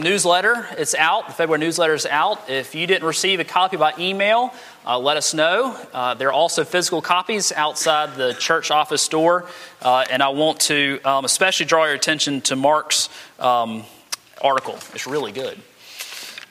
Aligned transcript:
newsletter. 0.00 0.64
It's 0.78 0.94
out. 0.94 1.26
The 1.26 1.32
february 1.32 1.58
newsletter 1.58 1.92
is 1.92 2.06
out. 2.06 2.48
If 2.48 2.76
you 2.76 2.86
didn't 2.86 3.04
receive 3.04 3.40
a 3.40 3.44
copy 3.44 3.76
by 3.76 3.94
email 3.98 4.54
uh, 4.86 4.96
let 4.96 5.16
us 5.16 5.34
know. 5.34 5.76
Uh, 5.92 6.14
there 6.14 6.28
are 6.28 6.32
also 6.32 6.62
physical 6.62 7.02
copies 7.02 7.50
outside 7.50 8.14
the 8.14 8.32
church 8.34 8.70
office 8.70 9.08
door. 9.08 9.46
Uh, 9.82 10.04
and 10.08 10.22
i 10.22 10.28
want 10.28 10.60
to 10.60 11.00
um, 11.04 11.24
especially 11.24 11.66
draw 11.66 11.84
your 11.84 11.94
attention 11.94 12.40
to 12.42 12.54
mark's 12.54 13.08
um, 13.40 13.82
article. 14.40 14.74
It's 14.94 15.08
really 15.08 15.32
good. 15.32 15.58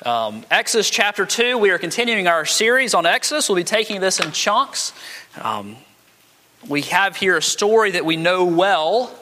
Um, 0.06 0.44
exodus 0.52 0.90
chapter 0.90 1.26
2 1.26 1.58
we 1.58 1.70
are 1.70 1.78
continuing 1.78 2.28
our 2.28 2.44
series 2.44 2.94
on 2.94 3.06
exodus. 3.06 3.48
We'll 3.48 3.56
be 3.56 3.64
taking 3.64 4.02
this 4.02 4.20
in 4.20 4.34
chunks. 4.34 4.92
Um, 5.42 5.78
we 6.68 6.82
have 6.82 7.16
here 7.16 7.38
a 7.38 7.42
story 7.42 7.92
that 7.92 8.04
we 8.04 8.18
know 8.18 8.44
well. 8.44 9.18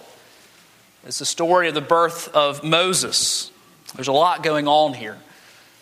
It's 1.06 1.20
the 1.20 1.26
story 1.26 1.68
of 1.68 1.76
the 1.76 1.82
birth 1.82 2.28
of 2.30 2.64
moses 2.64 3.52
there's 3.96 4.08
a 4.08 4.14
lot 4.14 4.44
going 4.44 4.68
on 4.68 4.94
here. 4.94 5.18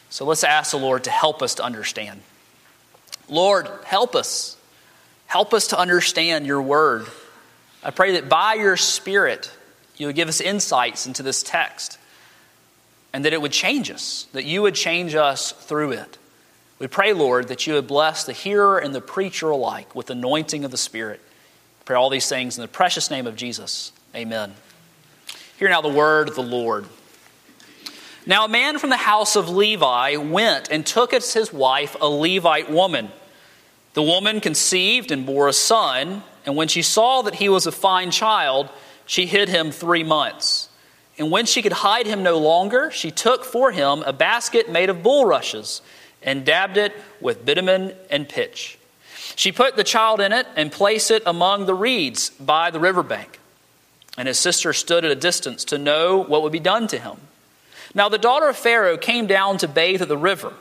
So 0.09 0.25
let's 0.25 0.43
ask 0.43 0.71
the 0.71 0.77
Lord 0.77 1.05
to 1.05 1.09
help 1.09 1.41
us 1.41 1.55
to 1.55 1.63
understand. 1.63 2.21
Lord, 3.27 3.67
help 3.85 4.15
us. 4.15 4.57
Help 5.25 5.53
us 5.53 5.67
to 5.69 5.79
understand 5.79 6.45
your 6.45 6.61
word. 6.61 7.07
I 7.83 7.91
pray 7.91 8.13
that 8.13 8.29
by 8.29 8.53
your 8.53 8.77
Spirit, 8.77 9.51
you 9.97 10.07
would 10.07 10.15
give 10.15 10.29
us 10.29 10.39
insights 10.39 11.07
into 11.07 11.23
this 11.23 11.41
text 11.43 11.97
and 13.11 13.25
that 13.25 13.33
it 13.33 13.41
would 13.41 13.51
change 13.51 13.89
us, 13.89 14.27
that 14.33 14.45
you 14.45 14.61
would 14.61 14.75
change 14.75 15.15
us 15.15 15.51
through 15.51 15.91
it. 15.91 16.17
We 16.79 16.87
pray, 16.87 17.13
Lord, 17.13 17.47
that 17.47 17.65
you 17.65 17.73
would 17.73 17.87
bless 17.87 18.23
the 18.23 18.33
hearer 18.33 18.77
and 18.77 18.93
the 18.93 19.01
preacher 19.01 19.49
alike 19.49 19.95
with 19.95 20.09
anointing 20.09 20.65
of 20.65 20.71
the 20.71 20.77
Spirit. 20.77 21.21
I 21.81 21.83
pray 21.85 21.95
all 21.95 22.09
these 22.09 22.27
things 22.27 22.57
in 22.57 22.61
the 22.61 22.67
precious 22.67 23.09
name 23.09 23.27
of 23.27 23.35
Jesus. 23.35 23.91
Amen. 24.15 24.53
Hear 25.57 25.69
now 25.69 25.81
the 25.81 25.89
word 25.89 26.27
of 26.27 26.35
the 26.35 26.43
Lord. 26.43 26.85
Now, 28.25 28.45
a 28.45 28.49
man 28.49 28.79
from 28.79 28.89
the 28.89 28.97
house 28.97 29.35
of 29.35 29.49
Levi 29.49 30.15
went 30.15 30.69
and 30.71 30.85
took 30.85 31.13
as 31.13 31.33
his 31.33 31.51
wife 31.51 31.97
a 31.99 32.07
Levite 32.07 32.69
woman. 32.69 33.11
The 33.95 34.01
woman 34.01 34.39
conceived 34.39 35.11
and 35.11 35.25
bore 35.25 35.49
a 35.49 35.53
son, 35.53 36.23
and 36.45 36.55
when 36.55 36.69
she 36.69 36.81
saw 36.81 37.21
that 37.23 37.35
he 37.35 37.49
was 37.49 37.67
a 37.67 37.71
fine 37.71 38.11
child, 38.11 38.69
she 39.05 39.25
hid 39.25 39.49
him 39.49 39.71
three 39.71 40.03
months. 40.03 40.69
And 41.17 41.31
when 41.31 41.45
she 41.45 41.61
could 41.61 41.73
hide 41.73 42.07
him 42.07 42.23
no 42.23 42.37
longer, 42.37 42.89
she 42.91 43.11
took 43.11 43.43
for 43.43 43.71
him 43.71 44.03
a 44.03 44.13
basket 44.13 44.71
made 44.71 44.89
of 44.89 45.03
bulrushes 45.03 45.81
and 46.21 46.45
dabbed 46.45 46.77
it 46.77 46.93
with 47.19 47.45
bitumen 47.45 47.93
and 48.09 48.27
pitch. 48.27 48.79
She 49.35 49.51
put 49.51 49.75
the 49.75 49.83
child 49.83 50.21
in 50.21 50.31
it 50.31 50.47
and 50.55 50.71
placed 50.71 51.11
it 51.11 51.23
among 51.25 51.65
the 51.65 51.75
reeds 51.75 52.29
by 52.29 52.71
the 52.71 52.79
riverbank. 52.79 53.39
And 54.17 54.27
his 54.27 54.39
sister 54.39 54.73
stood 54.73 55.03
at 55.03 55.11
a 55.11 55.15
distance 55.15 55.65
to 55.65 55.77
know 55.77 56.17
what 56.17 56.41
would 56.41 56.51
be 56.51 56.59
done 56.59 56.87
to 56.87 56.97
him. 56.97 57.17
Now 57.95 58.09
the 58.09 58.17
daughter 58.17 58.49
of 58.49 58.57
Pharaoh 58.57 58.97
came 58.97 59.27
down 59.27 59.57
to 59.59 59.67
bathe 59.67 60.01
at 60.01 60.07
the 60.07 60.17
river, 60.17 60.53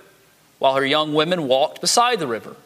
while 0.59 0.75
her 0.75 0.85
young 0.85 1.15
women 1.15 1.49
walked 1.49 1.81
beside 1.81 2.19
the 2.19 2.27
river. 2.27 2.57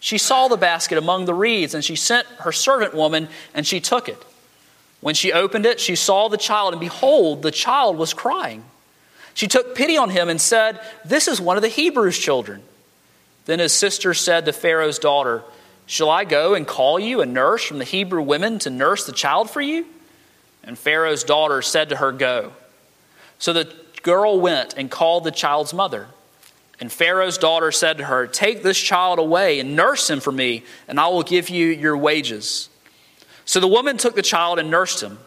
She 0.00 0.18
saw 0.18 0.48
the 0.48 0.56
basket 0.56 0.98
among 0.98 1.24
the 1.24 1.34
reeds, 1.34 1.74
and 1.74 1.84
she 1.84 1.96
sent 1.96 2.26
her 2.40 2.52
servant 2.52 2.94
woman, 2.94 3.28
and 3.54 3.66
she 3.66 3.80
took 3.80 4.08
it. 4.08 4.22
When 5.00 5.14
she 5.14 5.32
opened 5.32 5.66
it, 5.66 5.80
she 5.80 5.96
saw 5.96 6.28
the 6.28 6.36
child, 6.36 6.72
and 6.72 6.80
behold, 6.80 7.42
the 7.42 7.50
child 7.50 7.96
was 7.96 8.14
crying. 8.14 8.64
She 9.34 9.46
took 9.46 9.76
pity 9.76 9.96
on 9.96 10.10
him 10.10 10.28
and 10.28 10.40
said, 10.40 10.80
This 11.04 11.28
is 11.28 11.40
one 11.40 11.56
of 11.56 11.62
the 11.62 11.68
Hebrews' 11.68 12.18
children. 12.18 12.62
Then 13.44 13.60
his 13.60 13.72
sister 13.72 14.12
said 14.12 14.44
to 14.44 14.52
Pharaoh's 14.52 14.98
daughter, 14.98 15.44
Shall 15.86 16.10
I 16.10 16.24
go 16.24 16.54
and 16.54 16.66
call 16.66 16.98
you 16.98 17.20
a 17.20 17.26
nurse 17.26 17.64
from 17.64 17.78
the 17.78 17.84
Hebrew 17.84 18.20
women 18.20 18.58
to 18.60 18.70
nurse 18.70 19.06
the 19.06 19.12
child 19.12 19.48
for 19.48 19.60
you? 19.60 19.86
And 20.64 20.76
Pharaoh's 20.76 21.24
daughter 21.24 21.62
said 21.62 21.88
to 21.88 21.96
her, 21.96 22.12
Go. 22.12 22.52
So 23.38 23.52
the 23.52 23.72
girl 24.02 24.40
went 24.40 24.74
and 24.76 24.90
called 24.90 25.24
the 25.24 25.30
child's 25.30 25.74
mother. 25.74 26.08
And 26.80 26.92
Pharaoh's 26.92 27.38
daughter 27.38 27.72
said 27.72 27.98
to 27.98 28.04
her, 28.04 28.26
Take 28.26 28.62
this 28.62 28.78
child 28.78 29.18
away 29.18 29.58
and 29.58 29.74
nurse 29.74 30.08
him 30.08 30.20
for 30.20 30.32
me, 30.32 30.64
and 30.86 31.00
I 31.00 31.08
will 31.08 31.22
give 31.22 31.48
you 31.48 31.66
your 31.66 31.96
wages. 31.96 32.68
So 33.44 33.60
the 33.60 33.66
woman 33.66 33.96
took 33.96 34.14
the 34.14 34.22
child 34.22 34.58
and 34.58 34.70
nursed 34.70 35.02
him. 35.02 35.18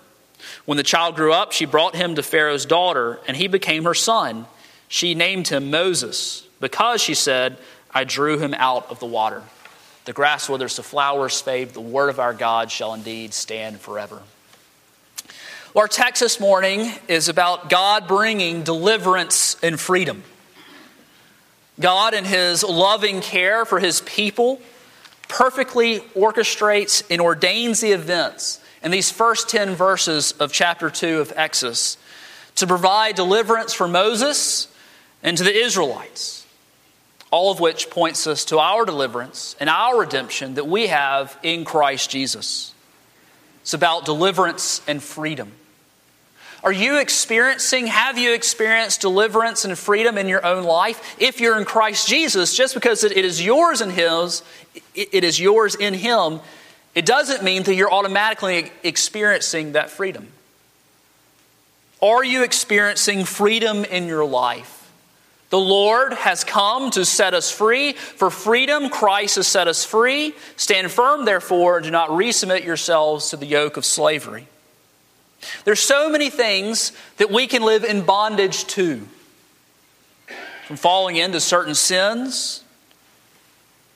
When 0.65 0.77
the 0.77 0.83
child 0.83 1.15
grew 1.15 1.33
up, 1.33 1.51
she 1.51 1.65
brought 1.65 1.95
him 1.95 2.15
to 2.15 2.23
Pharaoh's 2.23 2.65
daughter, 2.65 3.19
and 3.27 3.35
he 3.35 3.47
became 3.47 3.83
her 3.83 3.93
son. 3.93 4.45
She 4.87 5.15
named 5.15 5.47
him 5.47 5.71
Moses, 5.71 6.47
because 6.59 7.01
she 7.01 7.13
said, 7.13 7.57
I 7.93 8.03
drew 8.03 8.37
him 8.37 8.53
out 8.53 8.89
of 8.89 8.99
the 8.99 9.05
water. 9.05 9.43
The 10.05 10.13
grass 10.13 10.49
withers, 10.49 10.77
the 10.77 10.83
flowers 10.83 11.41
fade, 11.41 11.69
the 11.69 11.81
word 11.81 12.09
of 12.09 12.19
our 12.19 12.33
God 12.33 12.71
shall 12.71 12.93
indeed 12.93 13.33
stand 13.33 13.79
forever. 13.79 14.21
Our 15.73 15.87
text 15.87 16.19
this 16.19 16.37
morning 16.37 16.91
is 17.07 17.29
about 17.29 17.69
God 17.69 18.05
bringing 18.05 18.63
deliverance 18.63 19.55
and 19.63 19.79
freedom. 19.79 20.21
God, 21.79 22.13
in 22.13 22.25
His 22.25 22.61
loving 22.61 23.21
care 23.21 23.63
for 23.63 23.79
His 23.79 24.01
people, 24.01 24.61
perfectly 25.29 26.01
orchestrates 26.13 27.03
and 27.09 27.21
ordains 27.21 27.79
the 27.79 27.93
events 27.93 28.59
in 28.83 28.91
these 28.91 29.11
first 29.11 29.47
10 29.47 29.75
verses 29.75 30.33
of 30.33 30.51
chapter 30.51 30.89
2 30.89 31.21
of 31.21 31.31
Exodus 31.37 31.95
to 32.55 32.67
provide 32.67 33.15
deliverance 33.15 33.71
for 33.71 33.87
Moses 33.87 34.67
and 35.23 35.37
to 35.37 35.43
the 35.45 35.55
Israelites, 35.55 36.45
all 37.31 37.49
of 37.49 37.61
which 37.61 37.89
points 37.89 38.27
us 38.27 38.43
to 38.45 38.59
our 38.59 38.83
deliverance 38.83 39.55
and 39.57 39.69
our 39.69 40.01
redemption 40.01 40.55
that 40.55 40.67
we 40.67 40.87
have 40.87 41.39
in 41.43 41.63
Christ 41.63 42.09
Jesus. 42.09 42.73
It's 43.61 43.73
about 43.73 44.03
deliverance 44.03 44.81
and 44.85 45.01
freedom. 45.01 45.53
Are 46.63 46.71
you 46.71 46.99
experiencing, 46.99 47.87
have 47.87 48.17
you 48.17 48.33
experienced 48.33 49.01
deliverance 49.01 49.65
and 49.65 49.77
freedom 49.77 50.17
in 50.17 50.27
your 50.27 50.45
own 50.45 50.63
life? 50.63 51.15
If 51.19 51.41
you're 51.41 51.57
in 51.57 51.65
Christ 51.65 52.07
Jesus, 52.07 52.55
just 52.55 52.75
because 52.75 53.03
it 53.03 53.13
is 53.13 53.43
yours 53.43 53.81
in 53.81 53.89
His, 53.89 54.43
it 54.93 55.23
is 55.23 55.39
yours 55.39 55.73
in 55.73 55.95
Him, 55.95 56.39
it 56.93 57.05
doesn't 57.05 57.43
mean 57.43 57.63
that 57.63 57.73
you're 57.73 57.91
automatically 57.91 58.71
experiencing 58.83 59.71
that 59.71 59.89
freedom. 59.89 60.27
Are 62.01 62.23
you 62.23 62.43
experiencing 62.43 63.25
freedom 63.25 63.83
in 63.85 64.07
your 64.07 64.25
life? 64.25 64.77
The 65.51 65.59
Lord 65.59 66.13
has 66.13 66.43
come 66.43 66.91
to 66.91 67.05
set 67.05 67.33
us 67.33 67.51
free. 67.51 67.93
For 67.93 68.29
freedom, 68.29 68.89
Christ 68.89 69.35
has 69.35 69.47
set 69.47 69.67
us 69.67 69.83
free. 69.83 70.33
Stand 70.55 70.91
firm, 70.91 71.25
therefore, 71.25 71.77
and 71.77 71.83
do 71.83 71.91
not 71.91 72.09
resubmit 72.09 72.63
yourselves 72.63 73.29
to 73.31 73.37
the 73.37 73.45
yoke 73.45 73.77
of 73.77 73.85
slavery. 73.85 74.47
There's 75.63 75.79
so 75.79 76.09
many 76.09 76.29
things 76.29 76.91
that 77.17 77.31
we 77.31 77.47
can 77.47 77.63
live 77.63 77.83
in 77.83 78.01
bondage 78.01 78.65
to. 78.67 79.07
From 80.67 80.77
falling 80.77 81.15
into 81.15 81.39
certain 81.39 81.75
sins, 81.75 82.63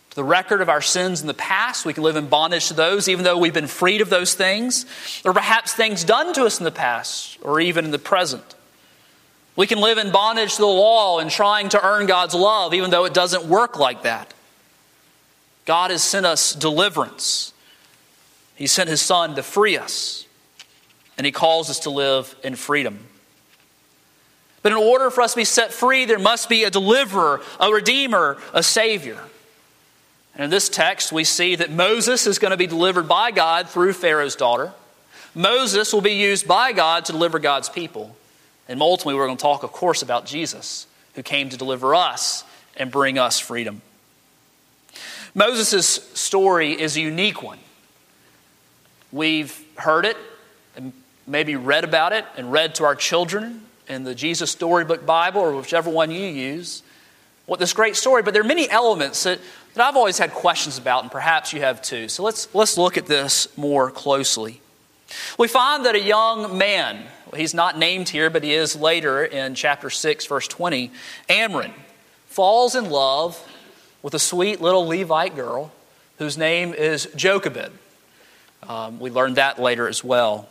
to 0.10 0.16
the 0.16 0.24
record 0.24 0.62
of 0.62 0.70
our 0.70 0.82
sins 0.82 1.22
in 1.22 1.28
the 1.28 1.34
past, 1.34 1.86
we 1.86 1.94
can 1.94 2.04
live 2.04 2.16
in 2.16 2.28
bondage 2.28 2.68
to 2.68 2.74
those 2.74 3.08
even 3.08 3.24
though 3.24 3.38
we've 3.38 3.54
been 3.54 3.68
freed 3.68 4.02
of 4.02 4.10
those 4.10 4.34
things, 4.34 4.86
or 5.24 5.34
perhaps 5.34 5.74
things 5.74 6.04
done 6.04 6.34
to 6.34 6.46
us 6.46 6.60
in 6.60 6.64
the 6.64 6.72
past, 6.72 7.38
or 7.42 7.60
even 7.60 7.86
in 7.86 7.92
the 7.92 8.00
present. 8.00 8.56
We 9.56 9.68
can 9.68 9.80
live 9.80 9.98
in 9.98 10.12
bondage 10.12 10.56
to 10.56 10.62
the 10.62 10.68
law 10.68 11.20
and 11.20 11.32
trying 11.32 11.70
to 11.70 11.86
earn 11.86 12.08
God's 12.08 12.34
love, 12.34 12.74
even 12.74 12.90
though 12.90 13.06
it 13.06 13.14
doesn't 13.14 13.46
work 13.46 13.80
like 13.80 14.04
that. 14.04 14.34
God 15.66 15.92
has 15.92 16.04
sent 16.04 16.26
us 16.26 16.54
deliverance. 16.54 17.54
He 18.56 18.68
sent 18.68 18.90
His 18.90 19.02
Son 19.02 19.36
to 19.36 19.44
free 19.44 19.78
us 19.78 20.25
and 21.18 21.26
He 21.26 21.32
calls 21.32 21.70
us 21.70 21.80
to 21.80 21.90
live 21.90 22.36
in 22.44 22.56
freedom. 22.56 23.00
But 24.62 24.72
in 24.72 24.78
order 24.80 25.12
for 25.12 25.22
us 25.22 25.34
to 25.34 25.38
be 25.38 25.46
set 25.46 25.72
free, 25.72 26.06
there 26.06 26.18
must 26.18 26.50
be 26.50 26.64
a 26.64 26.72
deliverer, 26.72 27.42
a 27.60 27.72
redeemer, 27.72 28.38
a 28.52 28.64
savior. 28.64 29.20
And 30.34 30.44
in 30.44 30.50
this 30.50 30.70
text, 30.70 31.12
we 31.12 31.24
see 31.24 31.56
that 31.56 31.72
Moses 31.72 32.26
is 32.26 32.40
going 32.40 32.52
to 32.52 32.58
be 32.58 32.68
delivered 32.68 33.08
by 33.08 33.30
God 33.30 33.70
through 33.70 33.94
Pharaoh's 33.94 34.36
daughter. 34.36 34.74
Moses 35.36 35.94
will 35.94 36.02
be 36.02 36.16
used 36.16 36.48
by 36.48 36.72
God 36.72 37.06
to 37.06 37.12
deliver 37.12 37.38
God's 37.38 37.70
people. 37.70 38.16
And 38.68 38.82
ultimately, 38.82 39.14
we're 39.14 39.28
going 39.28 39.38
to 39.38 39.42
talk, 39.42 39.62
of 39.62 39.72
course, 39.72 40.02
about 40.02 40.26
Jesus, 40.26 40.88
who 41.14 41.22
came 41.22 41.50
to 41.50 41.58
deliver 41.58 41.94
us 41.94 42.44
and 42.76 42.92
bring 42.92 43.20
us 43.20 43.40
freedom. 43.40 43.82
Moses' 45.36 46.12
story 46.14 46.72
is 46.72 46.98
a 46.98 47.02
unique 47.02 47.44
one. 47.44 47.60
We've 49.12 49.64
heard 49.76 50.06
it 50.06 50.18
maybe 51.28 51.56
read 51.56 51.84
about 51.84 52.14
it 52.14 52.26
and 52.38 52.52
read 52.52 52.76
to 52.76 52.84
our 52.84 52.96
children 52.96 53.62
in 53.88 54.04
the 54.04 54.16
Jesus 54.16 54.52
Storybook 54.52 55.06
Bible 55.06 55.42
or 55.42 55.56
whichever 55.56 55.90
one 55.90 56.12
you 56.12 56.26
use. 56.26 56.84
What 57.46 57.60
this 57.60 57.74
great 57.74 57.96
story, 57.96 58.24
but 58.24 58.34
there 58.34 58.42
are 58.42 58.48
many 58.48 58.68
elements 58.70 59.24
that, 59.24 59.40
that 59.76 59.88
I've 59.88 59.96
always 59.96 60.18
had 60.18 60.32
questions 60.32 60.80
about, 60.80 61.04
and 61.04 61.12
perhaps 61.12 61.54
you 61.54 61.62
have 61.62 61.82
too. 61.82 62.08
So 62.08 62.24
let's, 62.24 62.54
let's 62.56 62.76
look 62.76 62.98
at 62.98 63.06
this 63.06 63.56
more 63.56 63.92
closely. 63.92 64.62
We 65.38 65.48
find 65.48 65.86
that 65.86 65.94
a 65.94 66.02
young 66.02 66.58
man, 66.58 67.04
he's 67.36 67.54
not 67.54 67.78
named 67.78 68.10
here, 68.10 68.32
but 68.32 68.44
he 68.44 68.54
is 68.54 68.76
later 68.76 69.24
in 69.24 69.54
chapter 69.54 69.92
6, 69.92 70.26
verse 70.26 70.48
20, 70.48 70.92
Amram, 71.30 71.74
falls 72.26 72.74
in 72.74 72.90
love 72.90 73.40
with 74.02 74.16
a 74.16 74.20
sweet 74.20 74.60
little 74.60 74.88
Levite 74.88 75.36
girl 75.36 75.72
whose 76.18 76.38
name 76.38 76.74
is 76.74 77.08
Jochebed. 77.16 77.72
Um, 78.68 79.00
we 79.00 79.12
learned 79.12 79.36
that 79.36 79.60
later 79.60 79.88
as 79.88 80.04
well. 80.04 80.50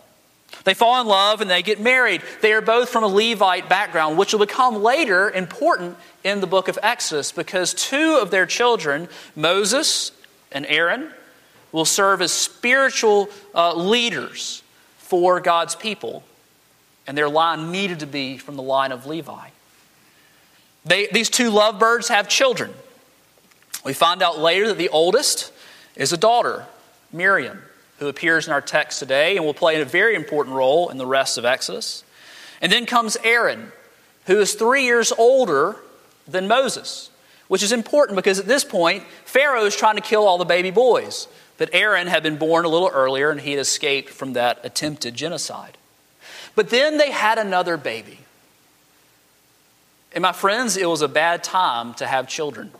They 0.63 0.75
fall 0.75 1.01
in 1.01 1.07
love 1.07 1.41
and 1.41 1.51
they 1.51 1.63
get 1.63 1.81
married. 1.81 2.23
They 2.41 2.53
are 2.53 2.61
both 2.61 2.89
from 2.89 3.03
a 3.03 3.09
Levite 3.09 3.69
background, 3.69 4.17
which 4.17 4.33
will 4.33 4.41
become 4.41 4.83
later 4.83 5.31
important 5.31 5.97
in 6.23 6.41
the 6.41 6.47
book 6.47 6.69
of 6.69 6.79
Exodus 6.83 7.33
because 7.33 7.75
two 7.75 8.19
of 8.21 8.31
their 8.31 8.47
children, 8.47 9.09
Moses 9.35 10.13
and 10.53 10.65
Aaron, 10.67 11.11
will 11.73 11.85
serve 11.85 12.23
as 12.23 12.33
spiritual 12.33 13.29
uh, 13.55 13.75
leaders 13.75 14.63
for 14.99 15.41
God's 15.41 15.75
people. 15.75 16.23
And 17.07 17.19
their 17.19 17.29
line 17.29 17.71
needed 17.73 18.01
to 18.01 18.07
be 18.07 18.39
from 18.39 18.57
the 18.57 18.63
line 18.63 18.93
of 18.93 19.07
Levi. 19.07 19.49
They, 20.87 21.09
these 21.09 21.31
two 21.31 21.51
lovebirds 21.51 22.09
have 22.09 22.29
children. 22.29 22.73
We 23.85 23.93
find 23.93 24.23
out 24.23 24.39
later 24.39 24.69
that 24.69 24.79
the 24.79 24.89
oldest 24.89 25.53
is 25.97 26.13
a 26.13 26.17
daughter, 26.17 26.67
Miriam, 27.13 27.63
who 27.99 28.09
appears 28.09 28.47
in 28.47 28.53
our 28.53 28.61
text 28.61 28.99
today 28.99 29.37
and 29.37 29.45
will 29.45 29.55
play 29.55 29.81
a 29.81 29.85
very 29.85 30.15
important 30.15 30.57
role 30.57 30.89
in 30.89 30.99
the 30.99 31.07
rest 31.07 31.39
of 31.39 31.45
Exodus. 31.45 32.05
And 32.61 32.71
then 32.71 32.87
comes 32.87 33.17
Aaron, 33.23 33.73
who 34.27 34.41
is 34.41 34.55
three 34.55 34.85
years 34.85 35.13
older 35.13 35.77
than 36.27 36.49
Moses, 36.49 37.11
which 37.49 37.63
is 37.63 37.73
important 37.73 38.17
because 38.17 38.39
at 38.39 38.47
this 38.47 38.65
point, 38.65 39.05
Pharaoh 39.25 39.65
is 39.65 39.77
trying 39.77 39.97
to 39.97 40.03
kill 40.03 40.27
all 40.27 40.39
the 40.39 40.45
baby 40.45 40.71
boys. 40.71 41.29
But 41.57 41.71
Aaron 41.73 42.09
had 42.09 42.23
been 42.23 42.37
born 42.37 42.65
a 42.65 42.69
little 42.69 42.91
earlier 42.93 43.31
and 43.31 43.41
he 43.41 43.53
had 43.53 43.61
escaped 43.61 44.11
from 44.11 44.33
that 44.33 44.59
attempted 44.65 45.15
genocide. 45.15 45.77
But 46.57 46.71
then 46.71 46.99
they 46.99 47.11
had 47.11 47.39
another 47.39 47.77
baby. 47.77 48.19
And 50.13 50.23
my 50.23 50.33
friends, 50.33 50.77
it 50.77 50.89
was 50.89 51.03
a 51.03 51.09
bad 51.09 51.43
time 51.45 51.95
to 51.95 52.07
have 52.07 52.29
children. 52.29 52.73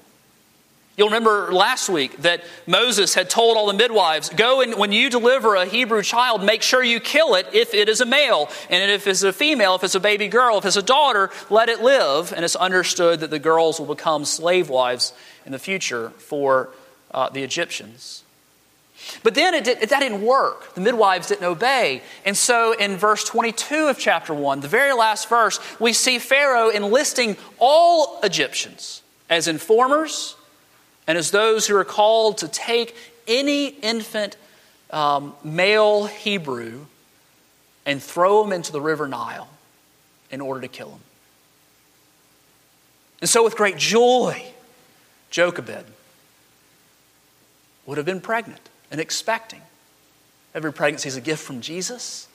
You'll 0.97 1.09
remember 1.09 1.53
last 1.53 1.89
week 1.89 2.19
that 2.19 2.45
Moses 2.69 3.15
had 3.15 3.29
told 3.29 3.57
all 3.57 3.67
the 3.67 3.73
midwives, 3.73 4.29
Go 4.29 4.61
and 4.61 4.77
when 4.77 4.93
you 4.93 5.11
deliver 5.11 5.57
a 5.57 5.67
Hebrew 5.67 6.03
child, 6.03 6.45
make 6.45 6.63
sure 6.63 6.85
you 6.85 7.01
kill 7.01 7.35
it 7.35 7.49
if 7.53 7.75
it 7.75 7.89
is 7.89 8.01
a 8.01 8.07
male. 8.07 8.49
And 8.71 8.93
if 8.93 9.09
it's 9.09 9.25
a 9.25 9.33
female, 9.33 9.75
if 9.75 9.83
it's 9.83 9.97
a 9.97 10.01
baby 10.01 10.29
girl, 10.29 10.57
if 10.59 10.65
it's 10.65 10.77
a 10.77 10.83
daughter, 10.83 11.31
let 11.51 11.69
it 11.69 11.83
live. 11.83 12.33
And 12.33 12.45
it's 12.45 12.55
understood 12.55 13.21
that 13.21 13.31
the 13.31 13.41
girls 13.41 13.81
will 13.81 13.93
become 13.93 14.25
slave 14.25 14.69
wives 14.69 15.13
in 15.45 15.51
the 15.51 15.59
future 15.59 16.11
for 16.11 16.71
uh, 17.11 17.29
the 17.29 17.43
Egyptians. 17.43 18.23
But 19.25 19.35
then 19.35 19.53
it 19.53 19.65
did, 19.65 19.81
that 19.81 20.01
didn't 20.01 20.23
work. 20.23 20.75
The 20.75 20.81
midwives 20.81 21.27
didn't 21.27 21.45
obey. 21.45 22.03
And 22.25 22.37
so 22.37 22.73
in 22.73 22.97
verse 22.97 23.25
22 23.25 23.89
of 23.89 23.99
chapter 23.99 24.33
1, 24.33 24.61
the 24.61 24.69
very 24.69 24.93
last 24.93 25.29
verse, 25.29 25.59
we 25.81 25.93
see 25.93 26.21
Pharaoh 26.21 26.71
enlisting 26.71 27.37
all 27.59 28.21
Egyptians 28.23 29.03
as 29.29 29.49
informers 29.49 30.37
and 31.07 31.19
as 31.19 31.31
those 31.31 31.67
who 31.67 31.77
are 31.77 31.85
called 31.85 32.39
to 32.39 32.49
take 32.49 32.97
any 33.27 33.69
infant 33.69 34.37
um, 34.91 35.35
male 35.43 36.07
Hebrew 36.07 36.87
and 37.87 38.03
throw 38.03 38.45
him 38.45 38.53
into 38.53 38.73
the 38.73 38.81
river 38.81 39.07
Nile 39.07 39.49
in 40.31 40.41
order 40.41 40.61
to 40.63 40.69
kill 40.69 40.91
him. 40.91 41.01
And 43.21 43.29
so, 43.29 43.43
with 43.43 43.57
great 43.57 43.77
joy, 43.77 44.45
Jochebed 45.31 45.87
would 47.87 47.97
have 47.97 48.07
been 48.07 48.21
pregnant 48.21 48.69
and 48.91 49.01
expecting. 49.01 49.63
Every 50.55 50.73
pregnancy 50.73 51.09
is 51.09 51.17
a 51.17 51.21
gift 51.21 51.43
from 51.43 51.61
Jesus, 51.61 52.29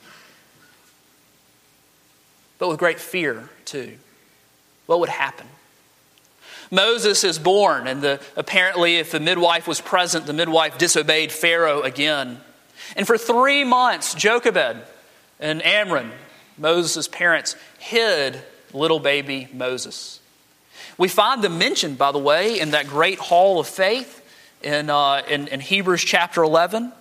but 2.58 2.68
with 2.68 2.78
great 2.78 3.00
fear, 3.00 3.48
too. 3.64 3.96
What 4.86 5.00
would 5.00 5.08
happen? 5.08 5.46
Moses 6.70 7.24
is 7.24 7.38
born, 7.38 7.88
and 7.88 8.00
the, 8.00 8.20
apparently, 8.36 8.96
if 8.96 9.10
the 9.10 9.20
midwife 9.20 9.66
was 9.66 9.80
present, 9.80 10.26
the 10.26 10.32
midwife 10.32 10.78
disobeyed 10.78 11.32
Pharaoh 11.32 11.82
again. 11.82 12.40
And 12.96 13.06
for 13.06 13.18
three 13.18 13.64
months, 13.64 14.14
Jochebed 14.14 14.78
and 15.40 15.64
Amram, 15.64 16.12
Moses' 16.56 17.08
parents, 17.08 17.56
hid 17.78 18.40
little 18.72 19.00
baby 19.00 19.48
Moses. 19.52 20.20
We 20.96 21.08
find 21.08 21.42
them 21.42 21.58
mentioned, 21.58 21.98
by 21.98 22.12
the 22.12 22.18
way, 22.18 22.60
in 22.60 22.70
that 22.70 22.86
great 22.86 23.18
hall 23.18 23.58
of 23.58 23.66
faith 23.66 24.22
in, 24.62 24.90
uh, 24.90 25.22
in, 25.28 25.48
in 25.48 25.60
Hebrews 25.60 26.02
chapter 26.02 26.42
11, 26.42 26.92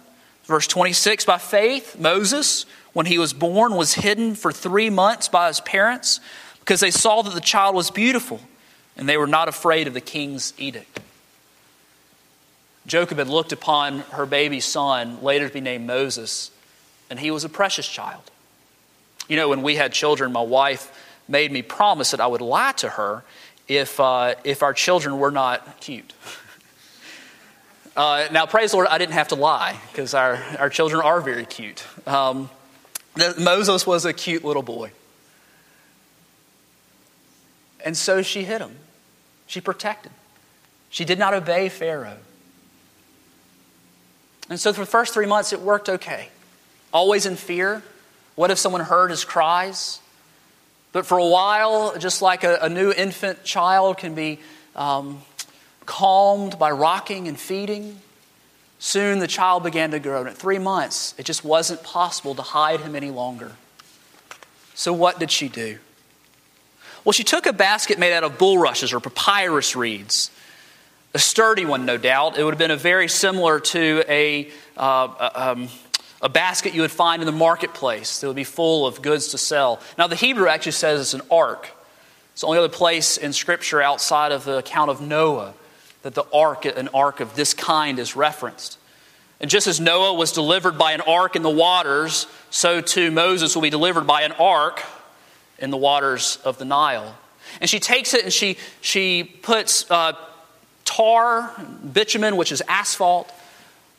verse 0.46 0.68
26. 0.68 1.26
By 1.26 1.38
faith, 1.38 2.00
Moses, 2.00 2.66
when 2.94 3.06
he 3.06 3.18
was 3.18 3.34
born, 3.34 3.76
was 3.76 3.96
hidden 3.96 4.36
for 4.36 4.52
three 4.52 4.90
months 4.90 5.28
by 5.28 5.48
his 5.48 5.60
parents 5.60 6.22
because 6.62 6.80
they 6.80 6.92
saw 6.92 7.22
that 7.22 7.34
the 7.34 7.42
child 7.42 7.76
was 7.76 7.92
beautiful 7.92 8.40
and 9.00 9.08
they 9.08 9.16
were 9.16 9.28
not 9.28 9.48
afraid 9.48 9.88
of 9.88 9.94
the 9.94 10.02
king's 10.02 10.54
edict. 10.58 11.00
Jochebed 12.86 13.30
looked 13.30 13.54
upon 13.54 14.00
her 14.12 14.26
baby 14.26 14.60
son, 14.60 15.24
later 15.24 15.48
to 15.48 15.54
be 15.54 15.62
named 15.62 15.88
Moses, 15.88 16.52
and 17.10 17.18
he 17.18 17.32
was 17.32 17.46
a 17.46 17.50
precious 17.50 17.88
child. 17.88 18.30
You 19.30 19.38
know, 19.38 19.48
when 19.48 19.62
we 19.62 19.76
had 19.76 19.94
children, 19.94 20.34
my 20.34 20.42
wife 20.42 20.92
made 21.30 21.50
me 21.50 21.62
promise 21.62 22.12
that 22.12 22.20
I 22.20 22.28
would 22.28 22.42
lie 22.42 22.74
to 22.74 22.90
her 22.90 23.24
if, 23.70 24.02
uh, 24.02 24.36
if 24.44 24.64
our 24.64 24.74
children 24.74 25.18
were 25.18 25.32
not 25.32 25.80
cute. 25.80 26.12
Uh, 27.96 28.28
now, 28.34 28.46
praise 28.46 28.72
the 28.72 28.78
Lord, 28.78 28.90
I 28.90 28.98
didn't 28.98 29.14
have 29.14 29.30
to 29.30 29.36
lie 29.36 29.80
because 29.92 30.14
our, 30.14 30.36
our 30.58 30.70
children 30.70 31.02
are 31.02 31.22
very 31.22 31.46
cute. 31.46 31.86
Um, 32.06 32.50
Moses 33.38 33.88
was 33.88 34.04
a 34.04 34.12
cute 34.12 34.44
little 34.44 34.62
boy. 34.62 34.92
And 37.86 37.96
so 37.96 38.22
she 38.22 38.44
hid 38.44 38.60
him. 38.60 38.76
She 39.50 39.60
protected. 39.60 40.12
She 40.92 41.06
did 41.06 41.18
not 41.18 41.34
obey 41.34 41.70
Pharaoh. 41.70 42.20
And 44.48 44.60
so 44.60 44.72
for 44.72 44.82
the 44.82 44.86
first 44.86 45.12
three 45.12 45.26
months, 45.26 45.52
it 45.54 45.60
worked 45.60 45.90
okay. 45.90 46.30
Always 46.94 47.26
in 47.26 47.36
fear. 47.36 47.82
What 48.36 48.52
if 48.52 48.60
someone 48.60 48.82
heard 48.82 49.10
his 49.10 49.26
cries? 49.26 50.00
But 50.92 51.08
for 51.08 51.18
a 51.18 51.26
while, 51.26 51.98
just 51.98 52.22
like 52.22 52.44
a, 52.44 52.60
a 52.62 52.70
new 52.70 52.92
infant 52.92 53.44
child 53.44 53.98
can 53.98 54.14
be 54.14 54.40
um, 54.76 55.24
calmed 55.88 56.60
by 56.60 56.70
rocking 56.70 57.28
and 57.28 57.38
feeding, 57.38 58.00
soon 58.78 59.18
the 59.18 59.28
child 59.28 59.64
began 59.64 59.90
to 59.92 60.00
grow. 60.00 60.20
And 60.20 60.30
at 60.30 60.38
three 60.38 60.60
months, 60.60 61.16
it 61.18 61.26
just 61.26 61.44
wasn't 61.44 61.82
possible 61.82 62.36
to 62.36 62.44
hide 62.44 62.82
him 62.82 62.96
any 62.96 63.10
longer. 63.10 63.54
So, 64.76 64.94
what 64.94 65.20
did 65.20 65.32
she 65.32 65.50
do? 65.50 65.80
Well, 67.06 67.14
she 67.14 67.24
took 67.24 67.46
a 67.46 67.54
basket 67.54 67.98
made 67.98 68.14
out 68.14 68.24
of 68.24 68.38
bulrushes 68.38 68.94
or 68.94 69.00
papyrus 69.00 69.76
reeds, 69.76 70.32
a 71.14 71.20
sturdy 71.20 71.66
one, 71.66 71.86
no 71.86 71.98
doubt. 71.98 72.38
It 72.38 72.44
would 72.44 72.54
have 72.54 72.60
been 72.60 72.72
a 72.72 72.78
very 72.78 73.08
similar 73.08 73.60
to 73.60 74.04
a, 74.08 74.50
uh, 74.78 75.30
um, 75.34 75.70
a 76.22 76.30
basket 76.30 76.74
you 76.74 76.82
would 76.82 76.92
find 76.92 77.22
in 77.22 77.26
the 77.26 77.32
marketplace 77.32 78.20
that 78.20 78.28
would 78.28 78.36
be 78.36 78.44
full 78.44 78.86
of 78.86 79.02
goods 79.02 79.30
to 79.30 79.38
sell. 79.38 79.80
Now, 79.98 80.08
the 80.08 80.16
Hebrew 80.16 80.48
actually 80.48 80.74
says 80.74 81.00
it's 81.02 81.14
an 81.14 81.28
ark. 81.32 81.70
It's 82.34 82.42
the 82.42 82.48
only 82.48 82.60
other 82.60 82.70
place 82.70 83.18
in 83.18 83.34
Scripture 83.34 83.82
outside 83.82 84.32
of 84.32 84.44
the 84.44 84.58
account 84.58 84.92
of 84.92 85.02
Noah 85.02 85.54
that 86.04 86.14
the 86.14 86.26
ark, 86.34 86.66
an 86.66 86.90
ark 86.90 87.22
of 87.22 87.36
this 87.36 87.54
kind, 87.54 87.98
is 87.98 88.16
referenced. 88.16 88.78
And 89.40 89.50
just 89.50 89.68
as 89.68 89.80
Noah 89.80 90.14
was 90.14 90.32
delivered 90.32 90.78
by 90.78 90.92
an 90.92 91.02
ark 91.02 91.36
in 91.36 91.44
the 91.44 91.50
waters, 91.50 92.28
so 92.50 92.82
too 92.82 93.10
Moses 93.10 93.56
will 93.56 93.62
be 93.62 93.70
delivered 93.70 94.06
by 94.06 94.24
an 94.24 94.34
ark 94.34 94.84
in 95.62 95.72
the 95.72 95.78
waters 95.78 96.38
of 96.44 96.58
the 96.58 96.66
Nile. 96.66 97.16
And 97.62 97.70
she 97.70 97.80
takes 97.80 98.14
it 98.14 98.24
and 98.24 98.34
she, 98.34 98.58
she 98.82 99.24
puts 99.24 99.90
uh, 99.90 100.14
tar, 100.86 101.54
bitumen, 101.94 102.38
which 102.38 102.52
is 102.52 102.62
asphalt, 102.68 103.32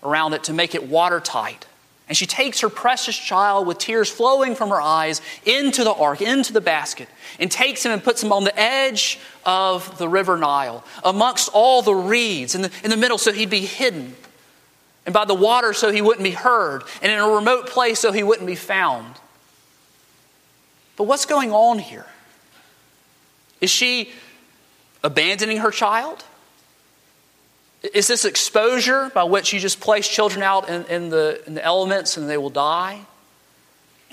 around 0.03 0.33
it 0.33 0.45
to 0.45 0.53
make 0.53 0.75
it 0.75 0.89
watertight. 0.89 1.67
And 2.09 2.17
she 2.17 2.27
takes 2.27 2.61
her 2.61 2.69
precious 2.69 3.17
child 3.17 3.69
with 3.69 3.79
tears 3.79 4.11
flowing 4.11 4.57
from 4.57 4.71
her 4.71 4.81
eyes 4.81 5.21
into 5.45 5.85
the 5.85 5.93
ark, 5.93 6.21
into 6.21 6.53
the 6.53 6.61
basket, 6.61 7.09
and 7.39 7.49
takes 7.49 7.87
him 7.87 7.93
and 7.93 8.03
puts 8.03 8.21
him 8.21 8.33
on 8.33 8.43
the 8.43 8.59
edge 8.59 9.21
of 9.47 9.97
the 9.97 10.09
river 10.09 10.37
Nile, 10.37 10.85
amongst 11.05 11.51
all 11.53 11.83
the 11.83 11.95
reeds 11.95 12.57
in 12.57 12.63
the, 12.63 12.73
in 12.83 12.91
the 12.91 12.97
middle 12.97 13.17
so 13.17 13.31
he'd 13.31 13.49
be 13.49 13.65
hidden, 13.65 14.17
and 15.07 15.13
by 15.13 15.25
the 15.25 15.35
water 15.35 15.73
so 15.73 15.93
he 15.93 16.03
wouldn't 16.03 16.25
be 16.25 16.33
heard, 16.33 16.83
and 17.01 17.13
in 17.13 17.19
a 17.19 17.29
remote 17.29 17.69
place 17.69 18.01
so 18.01 18.11
he 18.11 18.25
wouldn't 18.25 18.49
be 18.49 18.57
found. 18.57 19.15
But 21.01 21.07
what's 21.07 21.25
going 21.25 21.51
on 21.51 21.79
here? 21.79 22.05
Is 23.63 23.71
she 23.71 24.11
abandoning 25.03 25.57
her 25.57 25.71
child? 25.71 26.23
Is 27.95 28.07
this 28.07 28.27
exposure 28.27 29.11
by 29.15 29.25
which 29.25 29.55
you 29.55 29.61
just 29.61 29.81
place 29.81 30.07
children 30.07 30.43
out 30.43 30.69
in, 30.69 30.85
in, 30.91 31.09
the, 31.09 31.43
in 31.47 31.55
the 31.55 31.65
elements 31.65 32.19
and 32.19 32.29
they 32.29 32.37
will 32.37 32.51
die? 32.51 33.01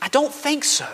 I 0.01 0.08
don't 0.08 0.34
think 0.34 0.63
so. 0.63 0.88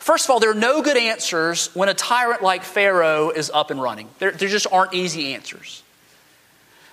First 0.00 0.24
of 0.24 0.32
all, 0.32 0.40
there 0.40 0.50
are 0.50 0.54
no 0.54 0.82
good 0.82 0.96
answers 0.96 1.72
when 1.76 1.88
a 1.88 1.94
tyrant 1.94 2.42
like 2.42 2.64
Pharaoh 2.64 3.30
is 3.30 3.52
up 3.54 3.70
and 3.70 3.80
running. 3.80 4.08
There, 4.18 4.32
there 4.32 4.48
just 4.48 4.66
aren't 4.72 4.94
easy 4.94 5.32
answers. 5.32 5.84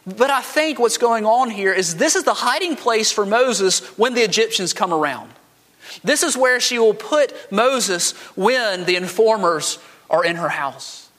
But 0.06 0.30
I 0.30 0.42
think 0.42 0.78
what's 0.78 1.00
going 1.00 1.26
on 1.26 1.50
here 1.50 1.74
is 1.74 1.96
this 1.96 2.16
is 2.16 2.24
the 2.24 2.36
hiding 2.36 2.76
place 2.76 3.12
for 3.12 3.26
Moses 3.26 3.80
when 3.98 4.14
the 4.14 4.22
Egyptians 4.22 4.74
come 4.74 4.94
around. 4.94 5.32
This 6.04 6.24
is 6.24 6.38
where 6.38 6.60
she 6.60 6.80
will 6.80 6.94
put 6.94 7.34
Moses 7.51 8.12
when 8.36 8.86
the 8.86 8.96
informers 8.96 9.80
are 10.10 10.24
in 10.24 10.36
her 10.36 10.50
house. 10.50 11.10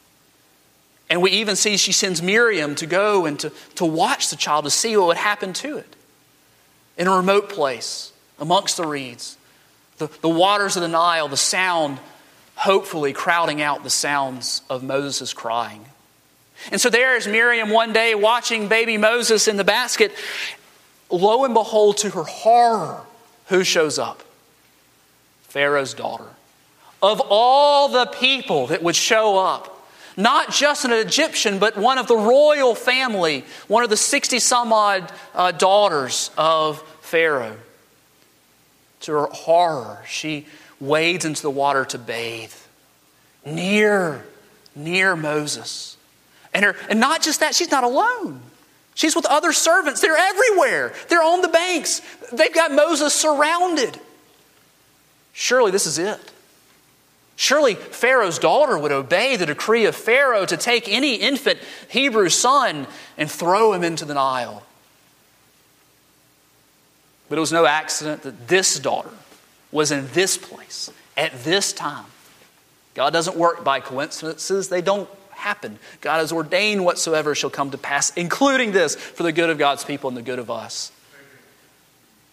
And 1.08 1.22
we 1.22 1.30
even 1.32 1.56
see 1.56 1.76
she 1.76 1.92
sends 1.92 2.20
Miriam 2.20 2.74
to 2.76 2.86
go 2.86 3.26
and 3.26 3.38
to, 3.40 3.52
to 3.76 3.84
watch 3.84 4.30
the 4.30 4.36
child 4.36 4.64
to 4.64 4.70
see 4.70 4.96
what 4.96 5.06
would 5.08 5.16
happen 5.16 5.52
to 5.54 5.76
it 5.76 5.96
in 6.96 7.06
a 7.06 7.16
remote 7.16 7.48
place 7.48 8.12
amongst 8.38 8.76
the 8.76 8.86
reeds 8.86 9.36
The, 9.98 10.08
the 10.20 10.28
waters 10.28 10.76
of 10.76 10.82
the 10.82 10.88
Nile, 10.88 11.28
the 11.28 11.36
sound 11.36 11.98
hopefully 12.54 13.12
crowding 13.12 13.62
out 13.62 13.82
the 13.82 13.90
sounds 13.90 14.62
of 14.68 14.82
Moses' 14.82 15.32
crying. 15.32 15.84
And 16.72 16.80
so 16.80 16.90
there 16.90 17.16
is 17.16 17.26
Miriam 17.26 17.70
one 17.70 17.92
day 17.92 18.14
watching 18.14 18.68
baby 18.68 18.96
Moses 18.96 19.46
in 19.46 19.56
the 19.56 19.64
basket. 19.64 20.12
Lo 21.10 21.44
and 21.44 21.54
behold, 21.54 21.98
to 21.98 22.10
her 22.10 22.24
horror, 22.24 23.02
who 23.46 23.62
shows 23.62 23.98
up? 23.98 24.22
Pharaoh's 25.56 25.94
daughter. 25.94 26.26
Of 27.02 27.22
all 27.30 27.88
the 27.88 28.04
people 28.04 28.66
that 28.66 28.82
would 28.82 28.94
show 28.94 29.38
up, 29.38 29.88
not 30.14 30.52
just 30.52 30.84
an 30.84 30.92
Egyptian, 30.92 31.58
but 31.58 31.78
one 31.78 31.96
of 31.96 32.08
the 32.08 32.14
royal 32.14 32.74
family, 32.74 33.42
one 33.66 33.82
of 33.82 33.88
the 33.88 33.96
60 33.96 34.38
some 34.38 34.70
odd 34.70 35.10
uh, 35.34 35.52
daughters 35.52 36.30
of 36.36 36.82
Pharaoh. 37.00 37.56
To 39.00 39.12
her 39.12 39.28
horror, 39.32 40.02
she 40.06 40.44
wades 40.78 41.24
into 41.24 41.40
the 41.40 41.50
water 41.50 41.86
to 41.86 41.98
bathe 41.98 42.52
near, 43.46 44.26
near 44.74 45.16
Moses. 45.16 45.96
And, 46.52 46.66
her, 46.66 46.76
and 46.90 47.00
not 47.00 47.22
just 47.22 47.40
that, 47.40 47.54
she's 47.54 47.70
not 47.70 47.82
alone. 47.82 48.42
She's 48.94 49.16
with 49.16 49.24
other 49.24 49.54
servants. 49.54 50.02
They're 50.02 50.18
everywhere. 50.18 50.92
They're 51.08 51.22
on 51.22 51.40
the 51.40 51.48
banks. 51.48 52.02
They've 52.30 52.52
got 52.52 52.72
Moses 52.72 53.14
surrounded. 53.14 53.98
Surely 55.38 55.70
this 55.70 55.84
is 55.84 55.98
it. 55.98 56.32
Surely 57.36 57.74
Pharaoh's 57.74 58.38
daughter 58.38 58.78
would 58.78 58.90
obey 58.90 59.36
the 59.36 59.44
decree 59.44 59.84
of 59.84 59.94
Pharaoh 59.94 60.46
to 60.46 60.56
take 60.56 60.88
any 60.88 61.16
infant 61.16 61.58
Hebrew 61.88 62.30
son 62.30 62.86
and 63.18 63.30
throw 63.30 63.74
him 63.74 63.84
into 63.84 64.06
the 64.06 64.14
Nile. 64.14 64.62
But 67.28 67.36
it 67.36 67.40
was 67.42 67.52
no 67.52 67.66
accident 67.66 68.22
that 68.22 68.48
this 68.48 68.78
daughter 68.78 69.10
was 69.70 69.92
in 69.92 70.08
this 70.14 70.38
place 70.38 70.90
at 71.18 71.44
this 71.44 71.74
time. 71.74 72.06
God 72.94 73.12
doesn't 73.12 73.36
work 73.36 73.62
by 73.62 73.80
coincidences, 73.80 74.70
they 74.70 74.80
don't 74.80 75.10
happen. 75.32 75.78
God 76.00 76.20
has 76.20 76.32
ordained 76.32 76.82
whatsoever 76.82 77.34
shall 77.34 77.50
come 77.50 77.72
to 77.72 77.78
pass, 77.78 78.10
including 78.16 78.72
this, 78.72 78.96
for 78.96 79.22
the 79.22 79.32
good 79.32 79.50
of 79.50 79.58
God's 79.58 79.84
people 79.84 80.08
and 80.08 80.16
the 80.16 80.22
good 80.22 80.38
of 80.38 80.50
us. 80.50 80.92